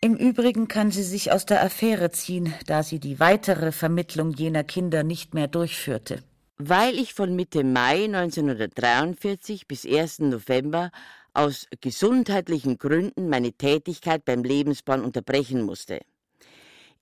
[0.00, 4.62] Im Übrigen kann sie sich aus der Affäre ziehen, da sie die weitere Vermittlung jener
[4.62, 6.22] Kinder nicht mehr durchführte.
[6.56, 10.20] Weil ich von Mitte Mai 1943 bis 1.
[10.20, 10.92] November
[11.34, 16.00] aus gesundheitlichen Gründen meine Tätigkeit beim Lebensbahn unterbrechen musste.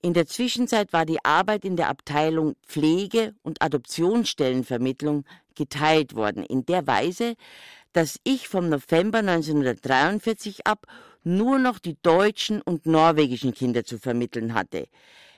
[0.01, 6.65] In der Zwischenzeit war die Arbeit in der Abteilung Pflege und Adoptionsstellenvermittlung geteilt worden, in
[6.65, 7.35] der Weise,
[7.91, 10.85] dass ich vom November 1943 ab
[11.23, 14.87] nur noch die deutschen und norwegischen Kinder zu vermitteln hatte,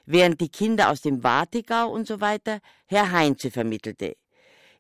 [0.06, 4.16] während die Kinder aus dem Wartegau und so weiter Herr Heinze vermittelte.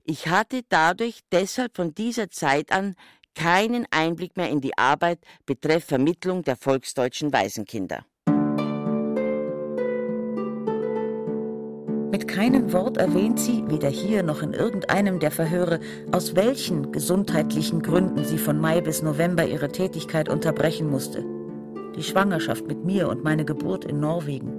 [0.03, 2.95] Ich hatte dadurch deshalb von dieser Zeit an
[3.35, 8.05] keinen Einblick mehr in die Arbeit betreff Vermittlung der volksdeutschen Waisenkinder.
[12.11, 15.79] Mit keinem Wort erwähnt sie, weder hier noch in irgendeinem der Verhöre,
[16.11, 21.23] aus welchen gesundheitlichen Gründen sie von Mai bis November ihre Tätigkeit unterbrechen musste.
[21.95, 24.51] Die Schwangerschaft mit mir und meine Geburt in Norwegen.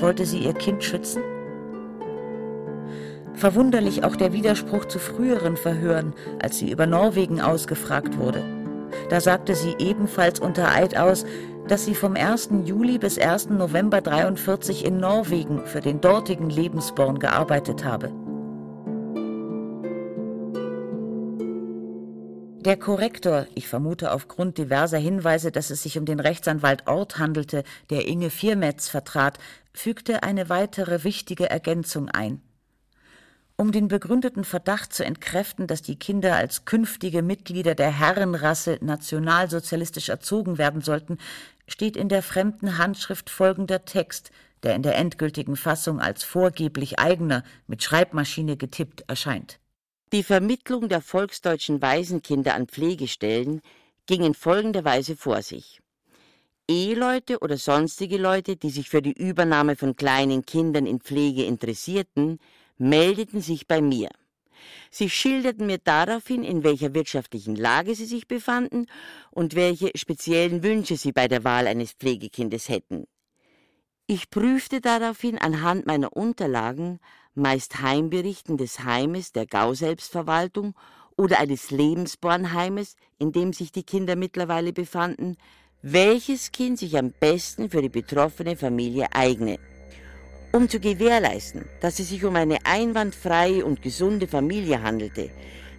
[0.00, 1.22] Wollte sie ihr Kind schützen?
[3.34, 8.42] Verwunderlich auch der Widerspruch zu früheren Verhören, als sie über Norwegen ausgefragt wurde.
[9.08, 11.24] Da sagte sie ebenfalls unter Eid aus,
[11.68, 12.50] dass sie vom 1.
[12.64, 13.50] Juli bis 1.
[13.50, 18.10] November 43 in Norwegen für den dortigen Lebensborn gearbeitet habe.
[22.60, 27.64] Der Korrektor, ich vermute aufgrund diverser Hinweise, dass es sich um den Rechtsanwalt Ort handelte,
[27.88, 29.38] der Inge Viermetz vertrat,
[29.72, 32.42] fügte eine weitere wichtige Ergänzung ein.
[33.60, 40.08] Um den begründeten Verdacht zu entkräften, dass die Kinder als künftige Mitglieder der Herrenrasse nationalsozialistisch
[40.08, 41.18] erzogen werden sollten,
[41.68, 44.30] steht in der fremden Handschrift folgender Text,
[44.62, 49.60] der in der endgültigen Fassung als vorgeblich eigener, mit Schreibmaschine getippt erscheint.
[50.14, 53.60] Die Vermittlung der volksdeutschen Waisenkinder an Pflegestellen
[54.06, 55.82] ging in folgender Weise vor sich.
[56.66, 62.38] Eheleute oder sonstige Leute, die sich für die Übernahme von kleinen Kindern in Pflege interessierten,
[62.80, 64.08] meldeten sich bei mir.
[64.90, 68.86] Sie schilderten mir daraufhin, in welcher wirtschaftlichen Lage sie sich befanden
[69.30, 73.06] und welche speziellen Wünsche sie bei der Wahl eines Pflegekindes hätten.
[74.06, 76.98] Ich prüfte daraufhin anhand meiner Unterlagen,
[77.34, 80.74] meist Heimberichten des Heimes der Gauselbstverwaltung
[81.16, 85.36] oder eines Lebensbornheimes, in dem sich die Kinder mittlerweile befanden,
[85.82, 89.58] welches Kind sich am besten für die betroffene Familie eigne.
[90.52, 95.30] Um zu gewährleisten, dass es sich um eine einwandfreie und gesunde Familie handelte,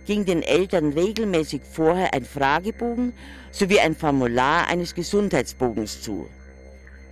[0.05, 3.11] ging den Eltern regelmäßig vorher ein Fragebogen
[3.51, 6.29] sowie ein Formular eines Gesundheitsbogens zu.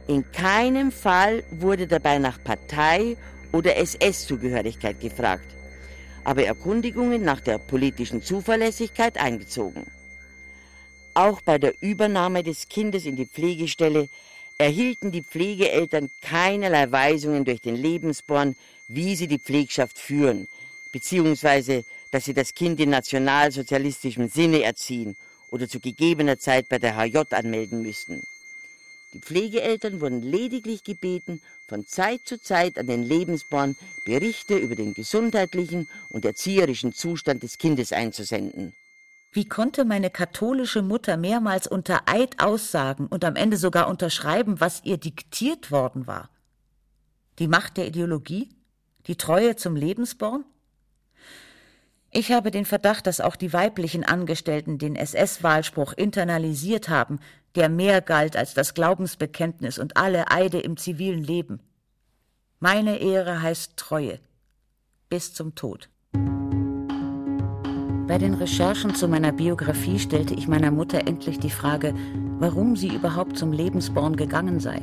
[0.08, 3.18] In keinem Fall wurde dabei nach Partei
[3.52, 5.46] oder SS-Zugehörigkeit gefragt,
[6.24, 9.86] aber Erkundigungen nach der politischen Zuverlässigkeit eingezogen.
[11.14, 14.08] Auch bei der Übernahme des Kindes in die Pflegestelle
[14.60, 18.56] erhielten die Pflegeeltern keinerlei Weisungen durch den Lebensborn,
[18.90, 20.48] wie sie die Pflegschaft führen,
[20.92, 25.16] beziehungsweise dass sie das Kind in nationalsozialistischem Sinne erziehen
[25.50, 28.22] oder zu gegebener Zeit bei der HJ anmelden müssten.
[29.14, 34.94] Die Pflegeeltern wurden lediglich gebeten, von Zeit zu Zeit an den Lebensborn Berichte über den
[34.94, 38.74] gesundheitlichen und erzieherischen Zustand des Kindes einzusenden.
[39.32, 44.84] Wie konnte meine katholische Mutter mehrmals unter Eid aussagen und am Ende sogar unterschreiben, was
[44.84, 46.30] ihr diktiert worden war?
[47.38, 48.50] Die Macht der Ideologie?
[49.06, 50.46] Die Treue zum Lebensborn?
[52.12, 57.20] Ich habe den Verdacht, dass auch die weiblichen Angestellten den SS-Wahlspruch internalisiert haben,
[57.54, 61.60] der mehr galt als das Glaubensbekenntnis und alle Eide im zivilen Leben.
[62.60, 64.20] Meine Ehre heißt Treue.
[65.08, 65.88] Bis zum Tod.
[68.10, 71.94] Bei den Recherchen zu meiner Biografie stellte ich meiner Mutter endlich die Frage,
[72.40, 74.82] warum sie überhaupt zum Lebensborn gegangen sei.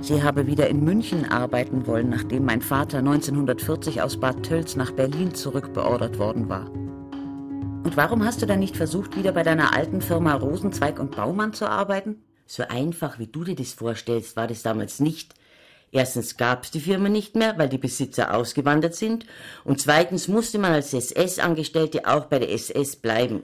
[0.00, 4.92] Sie habe wieder in München arbeiten wollen, nachdem mein Vater 1940 aus Bad Tölz nach
[4.92, 6.70] Berlin zurückbeordert worden war.
[6.70, 11.52] Und warum hast du dann nicht versucht, wieder bei deiner alten Firma Rosenzweig und Baumann
[11.52, 12.22] zu arbeiten?
[12.46, 15.34] So einfach, wie du dir das vorstellst, war das damals nicht.
[15.92, 19.26] Erstens gab es die Firma nicht mehr, weil die Besitzer ausgewandert sind.
[19.62, 23.42] Und zweitens musste man als SS-Angestellte auch bei der SS bleiben.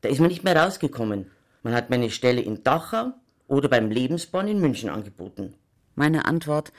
[0.00, 1.30] Da ist man nicht mehr rausgekommen.
[1.62, 3.12] Man hat meine Stelle in Dachau
[3.46, 5.54] oder beim Lebensborn in München angeboten.
[5.94, 6.72] Meine Antwort,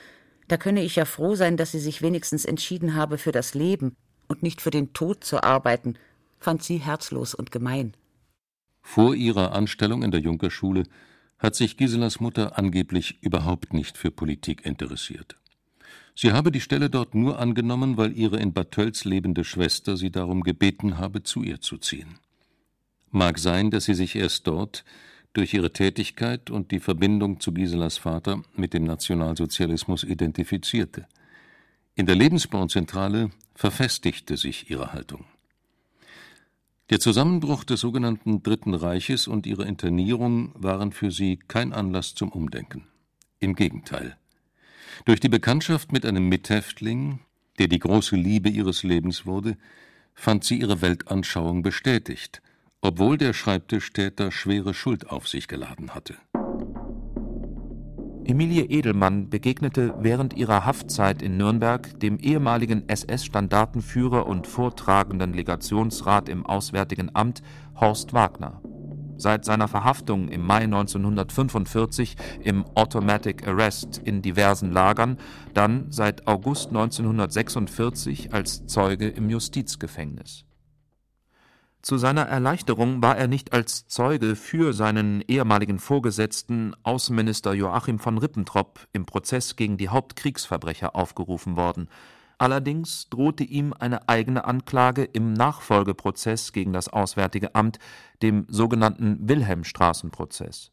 [0.48, 3.94] da könne ich ja froh sein, dass sie sich wenigstens entschieden habe, für das Leben
[4.26, 5.94] und nicht für den Tod zu arbeiten,
[6.40, 7.96] fand sie herzlos und gemein.
[8.82, 10.82] Vor ihrer Anstellung in der Junkerschule
[11.44, 15.36] hat sich Giselas Mutter angeblich überhaupt nicht für Politik interessiert.
[16.14, 20.10] Sie habe die Stelle dort nur angenommen, weil ihre in Bad Tölz lebende Schwester sie
[20.10, 22.18] darum gebeten habe, zu ihr zu ziehen.
[23.10, 24.86] Mag sein, dass sie sich erst dort
[25.34, 31.06] durch ihre Tätigkeit und die Verbindung zu Giselas Vater mit dem Nationalsozialismus identifizierte.
[31.94, 35.26] In der Lebensbauzentrale verfestigte sich ihre Haltung.
[36.90, 42.28] Der Zusammenbruch des sogenannten Dritten Reiches und ihre Internierung waren für sie kein Anlass zum
[42.28, 42.86] Umdenken.
[43.40, 44.18] Im Gegenteil.
[45.06, 47.20] Durch die Bekanntschaft mit einem Mithäftling,
[47.58, 49.56] der die große Liebe ihres Lebens wurde,
[50.14, 52.42] fand sie ihre Weltanschauung bestätigt,
[52.82, 56.16] obwohl der Schreibtischtäter schwere Schuld auf sich geladen hatte.
[58.26, 66.46] Emilie Edelmann begegnete während ihrer Haftzeit in Nürnberg dem ehemaligen SS-Standartenführer und vortragenden Legationsrat im
[66.46, 67.42] Auswärtigen Amt
[67.78, 68.62] Horst Wagner.
[69.18, 75.18] Seit seiner Verhaftung im Mai 1945 im Automatic Arrest in diversen Lagern,
[75.52, 80.46] dann seit August 1946 als Zeuge im Justizgefängnis.
[81.84, 88.16] Zu seiner Erleichterung war er nicht als Zeuge für seinen ehemaligen Vorgesetzten Außenminister Joachim von
[88.16, 91.90] Ribbentrop im Prozess gegen die Hauptkriegsverbrecher aufgerufen worden.
[92.38, 97.78] Allerdings drohte ihm eine eigene Anklage im Nachfolgeprozess gegen das Auswärtige Amt,
[98.22, 100.70] dem sogenannten Wilhelmstraßenprozess.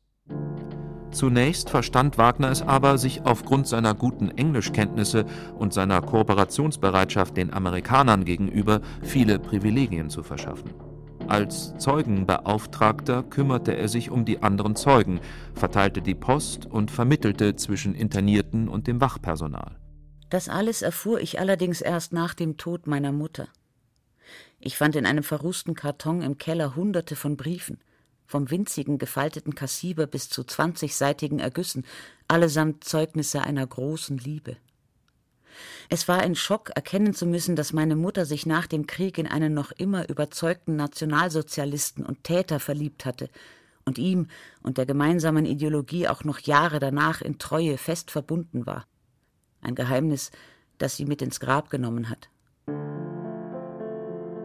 [1.11, 5.25] Zunächst verstand Wagner es aber, sich aufgrund seiner guten Englischkenntnisse
[5.59, 10.69] und seiner Kooperationsbereitschaft den Amerikanern gegenüber viele Privilegien zu verschaffen.
[11.27, 15.19] Als Zeugenbeauftragter kümmerte er sich um die anderen Zeugen,
[15.55, 19.77] verteilte die Post und vermittelte zwischen Internierten und dem Wachpersonal.
[20.29, 23.47] Das alles erfuhr ich allerdings erst nach dem Tod meiner Mutter.
[24.59, 27.79] Ich fand in einem verrußten Karton im Keller hunderte von Briefen,
[28.27, 31.85] vom winzigen gefalteten Kassiber bis zu zwanzigseitigen Ergüssen,
[32.27, 34.57] allesamt Zeugnisse einer großen Liebe.
[35.89, 39.27] Es war ein Schock, erkennen zu müssen, dass meine Mutter sich nach dem Krieg in
[39.27, 43.29] einen noch immer überzeugten Nationalsozialisten und Täter verliebt hatte
[43.85, 44.27] und ihm
[44.63, 48.85] und der gemeinsamen Ideologie auch noch Jahre danach in Treue fest verbunden war
[49.61, 50.31] ein Geheimnis,
[50.77, 52.29] das sie mit ins Grab genommen hat.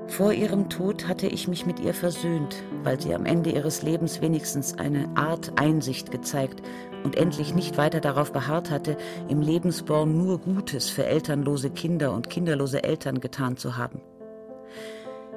[0.08, 4.20] Vor ihrem Tod hatte ich mich mit ihr versöhnt, weil sie am Ende ihres Lebens
[4.22, 6.62] wenigstens eine Art Einsicht gezeigt
[7.02, 8.96] und endlich nicht weiter darauf beharrt hatte,
[9.28, 14.00] im Lebensborn nur Gutes für elternlose Kinder und kinderlose Eltern getan zu haben.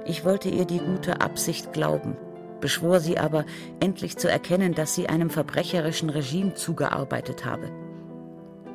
[0.05, 2.15] Ich wollte ihr die gute Absicht glauben,
[2.61, 3.45] beschwor sie aber,
[3.79, 7.71] endlich zu erkennen, dass sie einem verbrecherischen Regime zugearbeitet habe.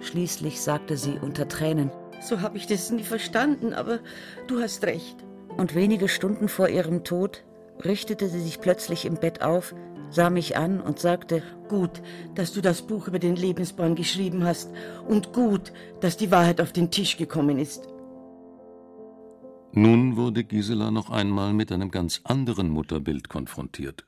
[0.00, 1.90] Schließlich sagte sie unter Tränen,
[2.20, 4.00] So habe ich das nie verstanden, aber
[4.48, 5.23] du hast recht.
[5.56, 7.44] Und wenige Stunden vor ihrem Tod
[7.84, 9.74] richtete sie sich plötzlich im Bett auf,
[10.10, 12.02] sah mich an und sagte, Gut,
[12.34, 14.70] dass du das Buch über den Lebensbahn geschrieben hast
[15.08, 17.88] und gut, dass die Wahrheit auf den Tisch gekommen ist.
[19.72, 24.06] Nun wurde Gisela noch einmal mit einem ganz anderen Mutterbild konfrontiert.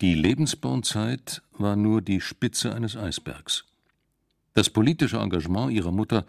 [0.00, 3.64] Die Lebensbornzeit war nur die Spitze eines Eisbergs.
[4.54, 6.24] Das politische Engagement ihrer Mutter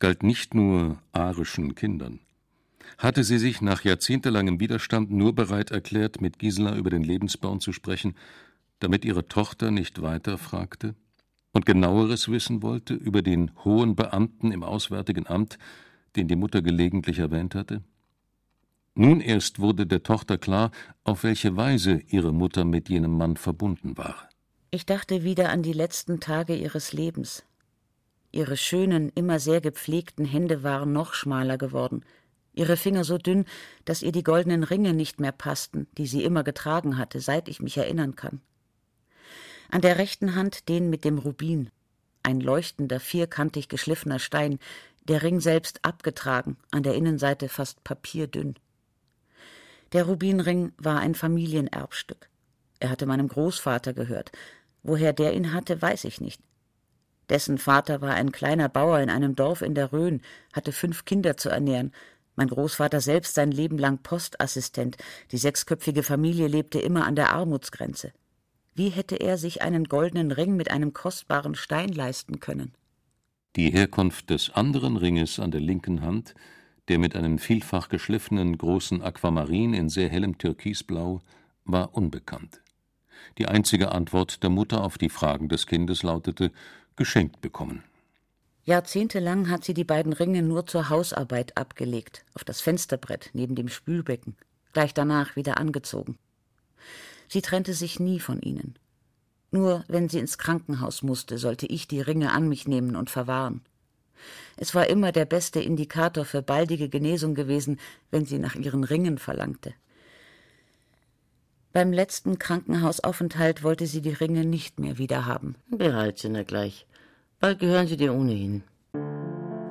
[0.00, 2.18] galt nicht nur arischen Kindern.
[3.02, 7.72] Hatte sie sich nach jahrzehntelangem Widerstand nur bereit erklärt, mit Gisela über den Lebensbaum zu
[7.72, 8.14] sprechen,
[8.78, 10.94] damit ihre Tochter nicht weiter fragte
[11.50, 15.58] und genaueres wissen wollte über den hohen Beamten im Auswärtigen Amt,
[16.14, 17.82] den die Mutter gelegentlich erwähnt hatte?
[18.94, 20.70] Nun erst wurde der Tochter klar,
[21.02, 24.28] auf welche Weise ihre Mutter mit jenem Mann verbunden war.
[24.70, 27.42] Ich dachte wieder an die letzten Tage ihres Lebens,
[28.34, 32.02] Ihre schönen, immer sehr gepflegten Hände waren noch schmaler geworden,
[32.54, 33.44] ihre Finger so dünn,
[33.84, 37.60] dass ihr die goldenen Ringe nicht mehr passten, die sie immer getragen hatte, seit ich
[37.60, 38.40] mich erinnern kann.
[39.70, 41.70] An der rechten Hand den mit dem Rubin,
[42.22, 44.58] ein leuchtender, vierkantig geschliffener Stein,
[45.08, 48.54] der Ring selbst abgetragen, an der Innenseite fast papierdünn.
[49.92, 52.28] Der Rubinring war ein Familienerbstück.
[52.80, 54.32] Er hatte meinem Großvater gehört.
[54.82, 56.40] Woher der ihn hatte, weiß ich nicht.
[57.28, 60.20] Dessen Vater war ein kleiner Bauer in einem Dorf in der Rhön,
[60.52, 61.92] hatte fünf Kinder zu ernähren.
[62.42, 64.96] Mein Großvater selbst sein Leben lang Postassistent.
[65.30, 68.12] Die sechsköpfige Familie lebte immer an der Armutsgrenze.
[68.74, 72.72] Wie hätte er sich einen goldenen Ring mit einem kostbaren Stein leisten können?
[73.54, 76.34] Die Herkunft des anderen Ringes an der linken Hand,
[76.88, 81.20] der mit einem vielfach geschliffenen großen Aquamarin in sehr hellem Türkisblau,
[81.64, 82.60] war unbekannt.
[83.38, 86.50] Die einzige Antwort der Mutter auf die Fragen des Kindes lautete
[86.96, 87.84] geschenkt bekommen.
[88.64, 93.68] Jahrzehntelang hat sie die beiden Ringe nur zur Hausarbeit abgelegt, auf das Fensterbrett neben dem
[93.68, 94.36] Spülbecken,
[94.72, 96.16] gleich danach wieder angezogen.
[97.28, 98.74] Sie trennte sich nie von ihnen.
[99.50, 103.62] Nur wenn sie ins Krankenhaus musste, sollte ich die Ringe an mich nehmen und verwahren.
[104.56, 109.18] Es war immer der beste Indikator für baldige Genesung gewesen, wenn sie nach ihren Ringen
[109.18, 109.74] verlangte.
[111.72, 115.56] Beim letzten Krankenhausaufenthalt wollte sie die Ringe nicht mehr wiederhaben.
[115.70, 116.86] Behalt sie nur gleich.
[117.42, 118.62] Bald gehören sie dir ohnehin.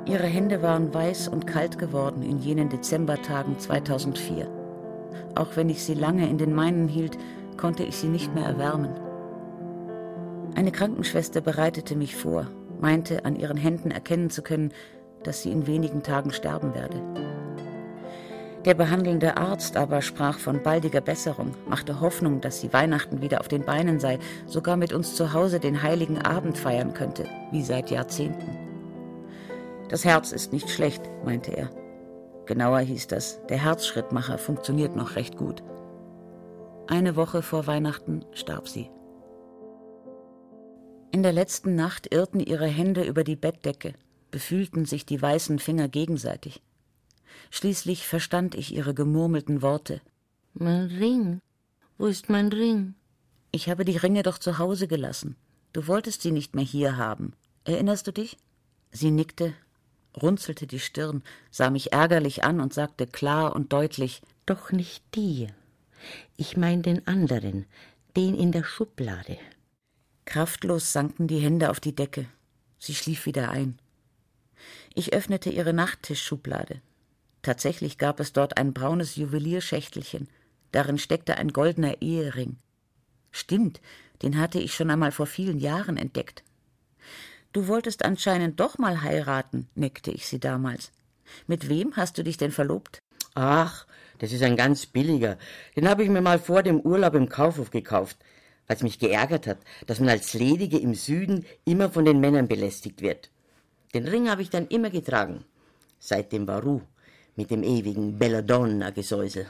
[0.05, 4.45] Ihre Hände waren weiß und kalt geworden in jenen Dezembertagen 2004.
[5.35, 7.17] Auch wenn ich sie lange in den meinen hielt,
[7.55, 8.89] konnte ich sie nicht mehr erwärmen.
[10.53, 12.47] Eine Krankenschwester bereitete mich vor,
[12.81, 14.73] meinte, an ihren Händen erkennen zu können,
[15.23, 17.01] dass sie in wenigen Tagen sterben werde.
[18.65, 23.47] Der behandelnde Arzt aber sprach von baldiger Besserung, machte Hoffnung, dass sie Weihnachten wieder auf
[23.47, 27.89] den Beinen sei, sogar mit uns zu Hause den heiligen Abend feiern könnte, wie seit
[27.89, 28.57] Jahrzehnten.
[29.89, 31.69] Das Herz ist nicht schlecht, meinte er.
[32.45, 35.63] Genauer hieß das, der Herzschrittmacher funktioniert noch recht gut.
[36.87, 38.91] Eine Woche vor Weihnachten starb sie.
[41.11, 43.93] In der letzten Nacht irrten ihre Hände über die Bettdecke,
[44.29, 46.61] befühlten sich die weißen Finger gegenseitig.
[47.49, 50.01] Schließlich verstand ich ihre gemurmelten Worte.
[50.53, 51.39] Mein Ring.
[51.97, 52.95] Wo ist mein Ring?
[53.51, 55.35] Ich habe die Ringe doch zu Hause gelassen.
[55.73, 57.33] Du wolltest sie nicht mehr hier haben.
[57.63, 58.37] Erinnerst du dich?
[58.91, 59.53] Sie nickte,
[60.21, 65.47] runzelte die Stirn, sah mich ärgerlich an und sagte klar und deutlich Doch nicht die.
[66.35, 67.65] Ich mein den anderen,
[68.17, 69.37] den in der Schublade.
[70.25, 72.27] Kraftlos sanken die Hände auf die Decke.
[72.79, 73.79] Sie schlief wieder ein.
[74.93, 76.81] Ich öffnete ihre Nachttischschublade.
[77.41, 80.27] Tatsächlich gab es dort ein braunes Juwelierschächtelchen.
[80.71, 82.57] Darin steckte ein goldener Ehering.
[83.31, 83.81] Stimmt,
[84.21, 86.43] den hatte ich schon einmal vor vielen Jahren entdeckt.
[87.53, 90.91] Du wolltest anscheinend doch mal heiraten, neckte ich sie damals.
[91.47, 92.99] Mit wem hast du dich denn verlobt?
[93.33, 93.85] Ach,
[94.19, 95.37] das ist ein ganz billiger.
[95.75, 98.17] Den habe ich mir mal vor dem Urlaub im Kaufhof gekauft,
[98.67, 102.47] weil es mich geärgert hat, dass man als Ledige im Süden immer von den Männern
[102.47, 103.31] belästigt wird.
[103.93, 105.43] Den Ring habe ich dann immer getragen.
[105.99, 106.81] Seit dem Baru
[107.41, 109.47] mit dem ewigen Belladonna-Gesäusel.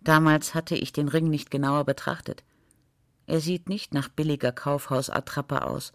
[0.00, 2.42] Damals hatte ich den Ring nicht genauer betrachtet.
[3.28, 5.92] Er sieht nicht nach billiger Kaufhausattrappe aus.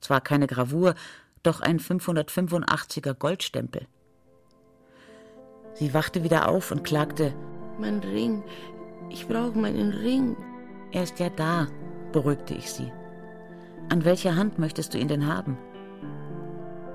[0.00, 0.94] Zwar keine Gravur,
[1.42, 3.86] doch ein 585er Goldstempel.
[5.74, 7.34] Sie wachte wieder auf und klagte:
[7.78, 8.42] Mein Ring,
[9.10, 10.36] ich brauche meinen Ring.
[10.90, 11.66] Er ist ja da,
[12.12, 12.90] beruhigte ich sie.
[13.90, 15.58] An welcher Hand möchtest du ihn denn haben?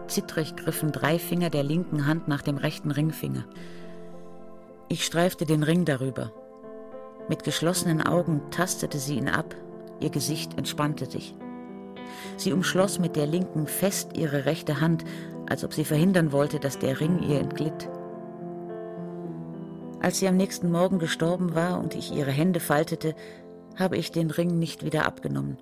[0.08, 3.46] Zittrig griffen drei Finger der linken Hand nach dem rechten Ringfinger.
[4.90, 6.32] Ich streifte den Ring darüber.
[7.28, 9.54] Mit geschlossenen Augen tastete sie ihn ab,
[10.00, 11.36] ihr Gesicht entspannte sich.
[12.38, 15.04] Sie umschloss mit der linken fest ihre rechte Hand,
[15.50, 17.90] als ob sie verhindern wollte, dass der Ring ihr entglitt.
[20.00, 23.14] Als sie am nächsten Morgen gestorben war und ich ihre Hände faltete,
[23.76, 25.58] habe ich den Ring nicht wieder abgenommen.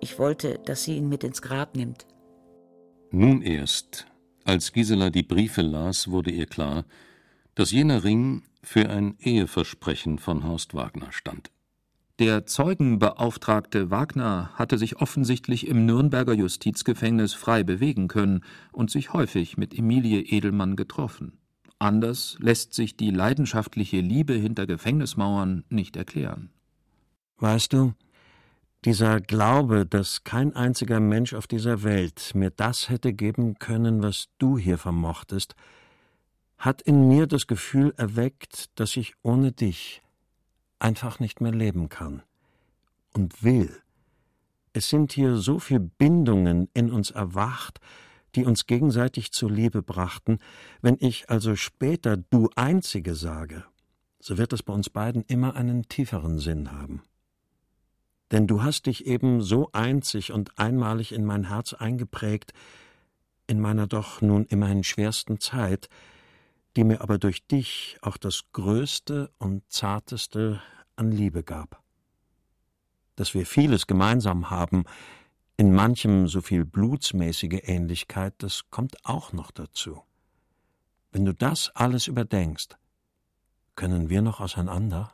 [0.00, 2.06] Ich wollte, dass sie ihn mit ins Grab nimmt.
[3.12, 4.06] Nun erst,
[4.44, 6.84] als Gisela die Briefe las, wurde ihr klar,
[7.56, 11.50] dass jener Ring für ein Eheversprechen von Horst Wagner stand.
[12.20, 19.56] Der Zeugenbeauftragte Wagner hatte sich offensichtlich im Nürnberger Justizgefängnis frei bewegen können und sich häufig
[19.56, 21.38] mit Emilie Edelmann getroffen.
[21.78, 26.50] Anders lässt sich die leidenschaftliche Liebe hinter Gefängnismauern nicht erklären.
[27.38, 27.94] Weißt du,
[28.84, 34.28] dieser Glaube, dass kein einziger Mensch auf dieser Welt mir das hätte geben können, was
[34.38, 35.54] du hier vermochtest,
[36.56, 40.02] hat in mir das Gefühl erweckt, dass ich ohne dich
[40.78, 42.22] einfach nicht mehr leben kann
[43.12, 43.82] und will.
[44.72, 47.80] Es sind hier so viele Bindungen in uns erwacht,
[48.34, 50.38] die uns gegenseitig zur Liebe brachten.
[50.80, 53.64] Wenn ich also später du Einzige sage,
[54.20, 57.02] so wird es bei uns beiden immer einen tieferen Sinn haben.
[58.32, 62.52] Denn du hast dich eben so einzig und einmalig in mein Herz eingeprägt,
[63.46, 65.88] in meiner doch nun immerhin schwersten Zeit,
[66.76, 70.62] die mir aber durch dich auch das Größte und Zarteste
[70.94, 71.82] an Liebe gab.
[73.16, 74.84] Dass wir vieles gemeinsam haben,
[75.56, 80.02] in manchem so viel blutsmäßige Ähnlichkeit, das kommt auch noch dazu.
[81.12, 82.78] Wenn du das alles überdenkst,
[83.74, 85.12] können wir noch auseinander?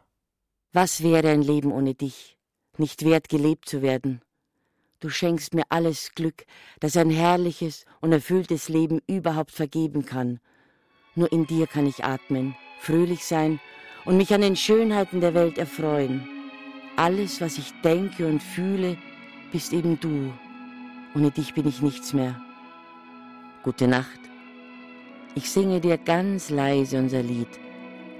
[0.72, 2.35] Was wäre ein Leben ohne dich?
[2.78, 4.20] Nicht wert gelebt zu werden.
[5.00, 6.44] Du schenkst mir alles Glück,
[6.80, 10.40] das ein herrliches und erfülltes Leben überhaupt vergeben kann,
[11.16, 13.58] nur in dir kann ich atmen, fröhlich sein
[14.04, 16.28] und mich an den Schönheiten der Welt erfreuen.
[16.96, 18.96] Alles, was ich denke und fühle,
[19.50, 20.32] bist eben du.
[21.14, 22.38] Ohne dich bin ich nichts mehr.
[23.62, 24.20] Gute Nacht.
[25.34, 27.48] Ich singe dir ganz leise unser Lied,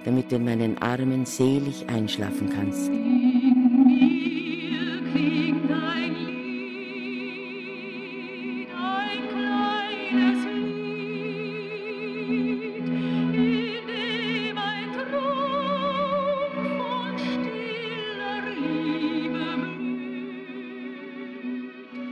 [0.04, 2.90] damit du in meinen Armen selig einschlafen kannst.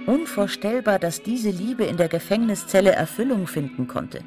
[0.06, 4.20] Unvorstellbar, dass diese Liebe in der Gefängniszelle Erfüllung finden konnte.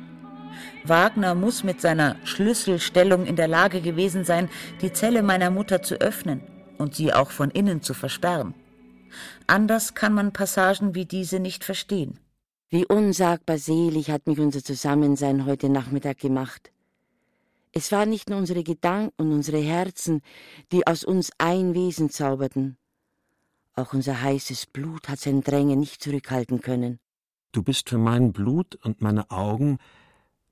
[0.83, 4.49] Wagner muss mit seiner Schlüsselstellung in der Lage gewesen sein,
[4.81, 6.41] die Zelle meiner Mutter zu öffnen
[6.77, 8.53] und sie auch von innen zu versperren.
[9.47, 12.19] Anders kann man Passagen wie diese nicht verstehen.
[12.69, 16.71] Wie unsagbar selig hat mich unser Zusammensein heute Nachmittag gemacht.
[17.71, 20.21] Es waren nicht nur unsere Gedanken und unsere Herzen,
[20.71, 22.77] die aus uns ein Wesen zauberten,
[23.77, 26.99] auch unser heißes Blut hat sein Drängen nicht zurückhalten können.
[27.51, 29.77] Du bist für mein Blut und meine Augen,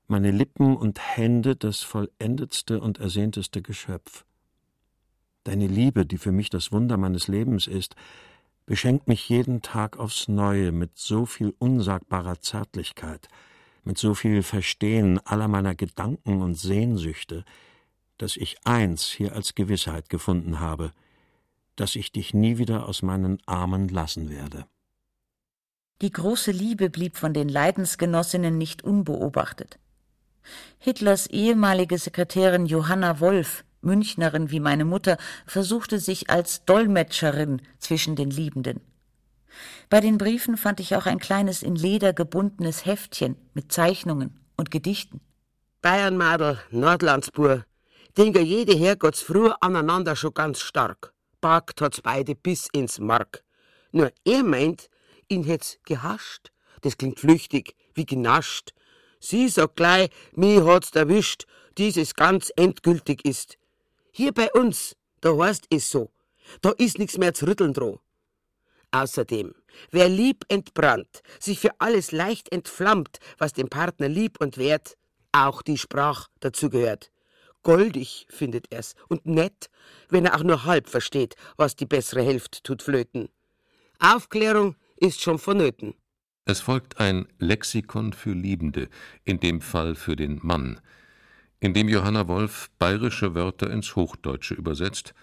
[0.06, 4.24] meine Lippen und Hände das vollendetste und ersehnteste Geschöpf.
[5.42, 7.96] Deine Liebe, die für mich das Wunder meines Lebens ist,
[8.66, 13.28] beschenkt mich jeden Tag aufs Neue mit so viel unsagbarer Zärtlichkeit,
[13.84, 17.44] mit so viel Verstehen aller meiner Gedanken und Sehnsüchte,
[18.18, 20.92] dass ich eins hier als Gewissheit gefunden habe–
[21.76, 24.66] dass ich dich nie wieder aus meinen Armen lassen werde.
[26.02, 29.78] Die große Liebe blieb von den Leidensgenossinnen nicht unbeobachtet.
[30.78, 35.16] Hitlers ehemalige Sekretärin Johanna Wolf, Münchnerin wie meine Mutter,
[35.46, 38.82] versuchte sich als Dolmetscherin zwischen den Liebenden.
[39.88, 44.70] Bei den Briefen fand ich auch ein kleines in Leder gebundenes Heftchen mit Zeichnungen und
[44.70, 45.20] Gedichten.
[45.80, 47.64] Bayernmadel, Nordlandsbur,
[48.16, 51.12] denke jede Herrgottsfrüh aneinander schon ganz stark.
[51.40, 53.44] Packt hat's beide bis ins Mark.
[53.92, 54.90] Nur er meint,
[55.28, 56.50] ihn hätt's gehascht.
[56.80, 58.72] Das klingt flüchtig, wie genascht.
[59.20, 61.46] Sie sagt gleich, mi hat's erwischt,
[61.78, 63.58] dies es ganz endgültig ist.
[64.18, 66.10] Hier bei uns, da heißt es so,
[66.62, 68.00] da ist nichts mehr zu rütteln droh.
[68.90, 69.54] Außerdem,
[69.90, 74.96] wer lieb entbrannt, sich für alles leicht entflammt, was dem Partner lieb und wert,
[75.32, 77.12] auch die Sprach dazu gehört.
[77.62, 79.68] Goldig findet er's und nett,
[80.08, 83.28] wenn er auch nur halb versteht, was die bessere Hälfte tut flöten.
[83.98, 85.92] Aufklärung ist schon vonnöten.
[86.46, 88.88] Es folgt ein Lexikon für Liebende,
[89.24, 90.80] in dem Fall für den Mann,
[91.66, 95.14] in dem Johanna Wolf bayerische Wörter ins Hochdeutsche übersetzt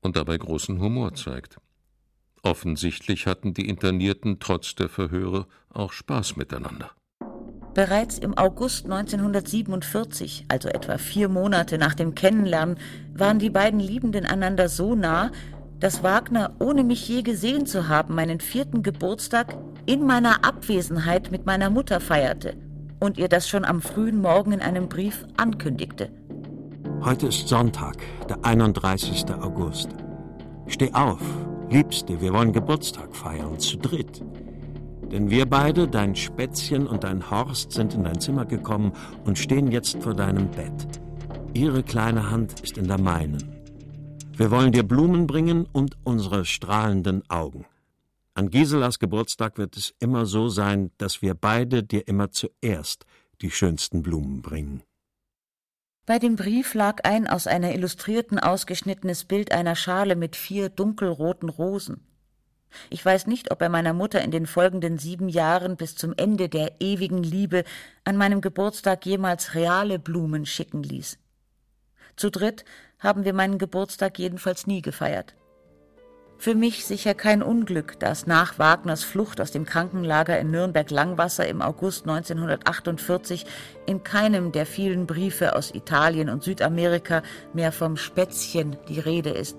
[0.00, 1.56] und dabei großen Humor zeigt.
[2.44, 6.92] Offensichtlich hatten die Internierten trotz der Verhöre auch Spaß miteinander.
[7.74, 12.78] Bereits im August 1947, also etwa vier Monate nach dem Kennenlernen,
[13.12, 15.32] waren die beiden Liebenden einander so nah,
[15.80, 21.46] dass Wagner, ohne mich je gesehen zu haben, meinen vierten Geburtstag in meiner Abwesenheit mit
[21.46, 22.69] meiner Mutter feierte
[23.00, 26.10] und ihr das schon am frühen Morgen in einem Brief ankündigte.
[27.02, 27.96] Heute ist Sonntag,
[28.28, 29.24] der 31.
[29.40, 29.88] August.
[30.66, 31.20] Steh auf,
[31.70, 34.22] Liebste, wir wollen Geburtstag feiern, zu dritt.
[35.10, 38.92] Denn wir beide, dein Spätzchen und dein Horst, sind in dein Zimmer gekommen
[39.24, 40.86] und stehen jetzt vor deinem Bett.
[41.54, 43.56] Ihre kleine Hand ist in der meinen.
[44.36, 47.64] Wir wollen dir Blumen bringen und unsere strahlenden Augen.
[48.40, 53.04] An Giselas Geburtstag wird es immer so sein, dass wir beide dir immer zuerst
[53.42, 54.82] die schönsten Blumen bringen.
[56.06, 61.50] Bei dem Brief lag ein aus einer Illustrierten ausgeschnittenes Bild einer Schale mit vier dunkelroten
[61.50, 62.06] Rosen.
[62.88, 66.48] Ich weiß nicht, ob er meiner Mutter in den folgenden sieben Jahren bis zum Ende
[66.48, 67.64] der ewigen Liebe
[68.04, 71.18] an meinem Geburtstag jemals reale Blumen schicken ließ.
[72.16, 72.64] Zu dritt
[73.00, 75.34] haben wir meinen Geburtstag jedenfalls nie gefeiert.
[76.40, 81.60] Für mich sicher kein Unglück, dass nach Wagners Flucht aus dem Krankenlager in Nürnberg-Langwasser im
[81.60, 83.44] August 1948
[83.84, 87.22] in keinem der vielen Briefe aus Italien und Südamerika
[87.52, 89.58] mehr vom Spätzchen die Rede ist.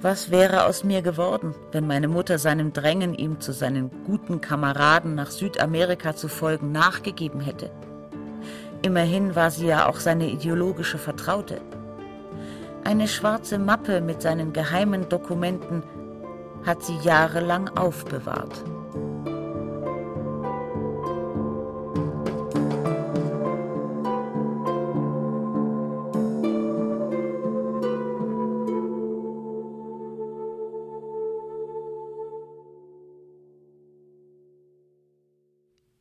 [0.00, 5.14] Was wäre aus mir geworden, wenn meine Mutter seinem Drängen, ihm zu seinen guten Kameraden
[5.14, 7.70] nach Südamerika zu folgen, nachgegeben hätte?
[8.82, 11.60] Immerhin war sie ja auch seine ideologische Vertraute.
[12.86, 15.82] Eine schwarze Mappe mit seinen geheimen Dokumenten
[16.64, 18.62] hat sie jahrelang aufbewahrt.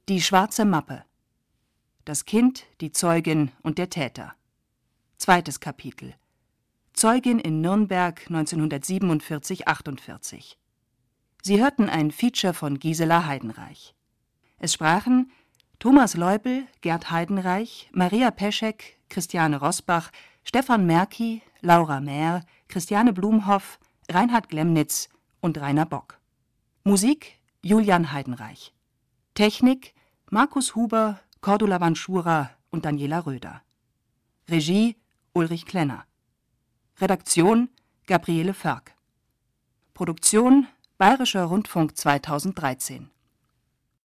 [0.08, 1.04] Die schwarze Mappe.
[2.06, 4.36] Das Kind, die Zeugin und der Täter.
[5.18, 6.14] Zweites Kapitel.
[6.96, 10.56] Zeugin in Nürnberg 1947-48.
[11.42, 13.94] Sie hörten ein Feature von Gisela Heidenreich.
[14.60, 15.30] Es sprachen
[15.78, 20.12] Thomas Leubel, Gerd Heidenreich, Maria Peschek, Christiane Rosbach,
[20.46, 23.78] Stefan Merki, Laura Mehr, Christiane Blumhoff,
[24.10, 25.10] Reinhard Glemnitz
[25.42, 26.22] und Rainer Bock.
[26.86, 28.74] Musik Julian Heidenreich.
[29.34, 29.94] Technik
[30.32, 33.64] Markus Huber, Cordula Vanschura und Daniela Röder.
[34.50, 34.96] Regie
[35.34, 36.06] Ulrich Klenner.
[36.98, 37.68] Redaktion
[38.08, 38.96] Gabriele Förk.
[39.94, 40.66] Produktion
[40.98, 43.10] Bayerischer Rundfunk 2013